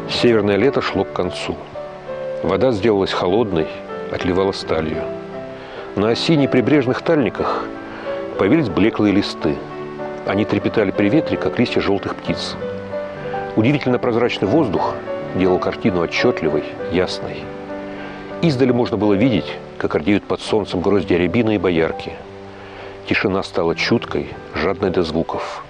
Северное 0.10 0.56
лето 0.56 0.82
шло 0.82 1.04
к 1.04 1.14
концу. 1.14 1.56
Вода 2.42 2.72
сделалась 2.72 3.12
холодной, 3.12 3.68
отливала 4.12 4.52
сталью. 4.52 5.04
На 5.96 6.10
осенне 6.10 6.48
прибрежных 6.48 7.02
тальниках 7.02 7.66
появились 8.40 8.70
блеклые 8.70 9.14
листы. 9.14 9.56
Они 10.28 10.44
трепетали 10.44 10.92
при 10.92 11.10
ветре, 11.10 11.38
как 11.38 11.58
листья 11.58 11.80
желтых 11.80 12.16
птиц. 12.16 12.56
Удивительно 13.56 13.98
прозрачный 13.98 14.48
воздух 14.48 14.96
делал 15.36 15.58
картину 15.58 16.02
отчетливой, 16.02 16.66
ясной. 16.92 17.44
Издали 18.42 18.72
можно 18.72 18.98
было 18.98 19.14
видеть, 19.14 19.52
как 19.78 19.96
ордеют 19.96 20.26
под 20.26 20.42
солнцем 20.42 20.82
грозди 20.82 21.14
рябины 21.14 21.56
и 21.56 21.58
боярки. 21.58 22.12
Тишина 23.08 23.42
стала 23.42 23.74
чуткой, 23.74 24.28
жадной 24.54 24.92
до 24.92 25.02
звуков. 25.04 25.64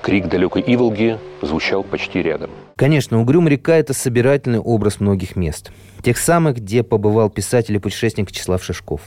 Крик 0.00 0.28
далекой 0.28 0.62
Иволги 0.64 1.18
звучал 1.42 1.82
почти 1.82 2.22
рядом. 2.22 2.50
Конечно, 2.76 3.20
Угрюм 3.20 3.48
река– 3.48 3.76
это 3.78 3.94
собирательный 3.94 4.60
образ 4.60 5.00
многих 5.00 5.34
мест. 5.34 5.72
Тех 6.02 6.18
самых, 6.18 6.58
где 6.58 6.84
побывал 6.84 7.30
писатель 7.30 7.74
и 7.74 7.78
путешественник 7.80 8.30
Числав 8.30 8.62
Шишков. 8.62 9.00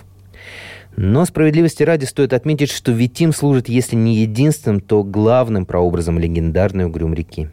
Но 0.95 1.25
справедливости 1.25 1.83
ради 1.83 2.05
стоит 2.05 2.33
отметить, 2.33 2.69
что 2.69 2.91
Витим 2.91 3.33
служит, 3.33 3.69
если 3.69 3.95
не 3.95 4.17
единственным, 4.17 4.81
то 4.81 5.03
главным 5.03 5.65
прообразом 5.65 6.19
легендарной 6.19 6.85
Угрюм 6.85 7.13
реки. 7.13 7.49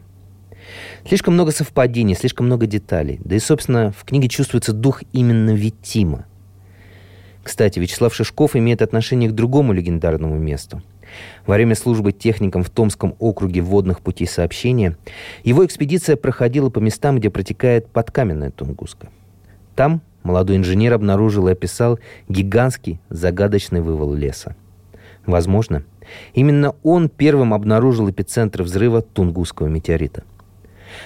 Слишком 1.07 1.33
много 1.33 1.51
совпадений, 1.51 2.15
слишком 2.15 2.45
много 2.45 2.67
деталей. 2.67 3.19
Да 3.23 3.35
и, 3.35 3.39
собственно, 3.39 3.91
в 3.91 4.03
книге 4.03 4.27
чувствуется 4.27 4.73
дух 4.73 5.03
именно 5.13 5.51
Витима. 5.51 6.25
Кстати, 7.43 7.79
Вячеслав 7.79 8.13
Шишков 8.13 8.55
имеет 8.55 8.81
отношение 8.81 9.29
к 9.29 9.33
другому 9.33 9.73
легендарному 9.73 10.37
месту. 10.37 10.83
Во 11.47 11.55
время 11.55 11.73
службы 11.73 12.11
техником 12.11 12.63
в 12.63 12.69
Томском 12.69 13.15
округе 13.17 13.61
водных 13.61 14.01
путей 14.01 14.27
сообщения 14.27 14.97
его 15.43 15.65
экспедиция 15.65 16.15
проходила 16.15 16.69
по 16.69 16.79
местам, 16.79 17.17
где 17.17 17.31
протекает 17.31 17.87
подкаменная 17.87 18.51
Тунгуска. 18.51 19.09
Там 19.75 20.01
молодой 20.23 20.57
инженер 20.57 20.93
обнаружил 20.93 21.47
и 21.47 21.51
описал 21.51 21.99
гигантский 22.27 22.99
загадочный 23.09 23.81
вывал 23.81 24.13
леса. 24.13 24.55
Возможно, 25.25 25.83
именно 26.33 26.75
он 26.83 27.09
первым 27.09 27.53
обнаружил 27.53 28.09
эпицентр 28.09 28.63
взрыва 28.63 29.01
Тунгусского 29.01 29.67
метеорита. 29.67 30.23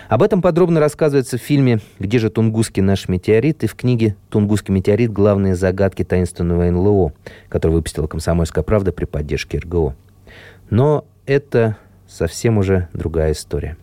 Об 0.07 0.23
этом 0.23 0.41
подробно 0.41 0.79
рассказывается 0.79 1.37
в 1.37 1.41
фильме 1.41 1.79
«Где 1.99 2.19
же 2.19 2.29
Тунгусский 2.29 2.81
наш 2.81 3.09
метеорит» 3.09 3.63
и 3.63 3.67
в 3.67 3.75
книге 3.75 4.15
«Тунгусский 4.29 4.73
метеорит. 4.73 5.11
Главные 5.11 5.55
загадки 5.55 6.03
таинственного 6.03 6.69
НЛО», 6.69 7.13
которую 7.49 7.77
выпустила 7.77 8.07
«Комсомольская 8.07 8.63
правда» 8.63 8.91
при 8.91 9.05
поддержке 9.05 9.59
РГО. 9.59 9.95
Но 10.69 11.05
это 11.25 11.77
совсем 12.07 12.57
уже 12.57 12.87
другая 12.93 13.33
история. 13.33 13.77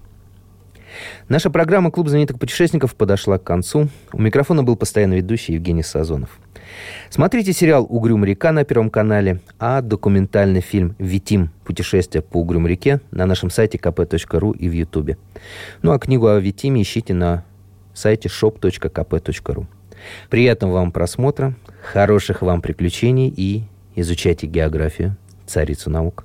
Наша 1.28 1.50
программа 1.50 1.90
«Клуб 1.90 2.08
знаменитых 2.08 2.38
путешественников» 2.38 2.94
подошла 2.94 3.38
к 3.38 3.44
концу. 3.44 3.88
У 4.12 4.20
микрофона 4.20 4.62
был 4.62 4.76
постоянно 4.76 5.14
ведущий 5.14 5.54
Евгений 5.54 5.82
Сазонов. 5.82 6.38
Смотрите 7.08 7.52
сериал 7.52 7.86
«Угрюм 7.88 8.24
река» 8.24 8.52
на 8.52 8.64
Первом 8.64 8.90
канале, 8.90 9.40
а 9.58 9.80
документальный 9.82 10.60
фильм 10.60 10.94
«Витим. 10.98 11.50
Путешествие 11.64 12.22
по 12.22 12.38
Угрюм 12.38 12.66
реке» 12.66 13.00
на 13.10 13.26
нашем 13.26 13.50
сайте 13.50 13.78
kp.ru 13.78 14.56
и 14.56 14.68
в 14.68 14.72
Ютубе. 14.72 15.16
Ну 15.82 15.92
а 15.92 15.98
книгу 15.98 16.26
о 16.26 16.38
Витиме 16.38 16.82
ищите 16.82 17.14
на 17.14 17.44
сайте 17.94 18.28
shop.kp.ru. 18.28 19.66
Приятного 20.30 20.72
вам 20.74 20.92
просмотра, 20.92 21.54
хороших 21.82 22.42
вам 22.42 22.62
приключений 22.62 23.32
и 23.36 23.64
изучайте 23.94 24.46
географию, 24.46 25.16
царицу 25.46 25.90
наук. 25.90 26.24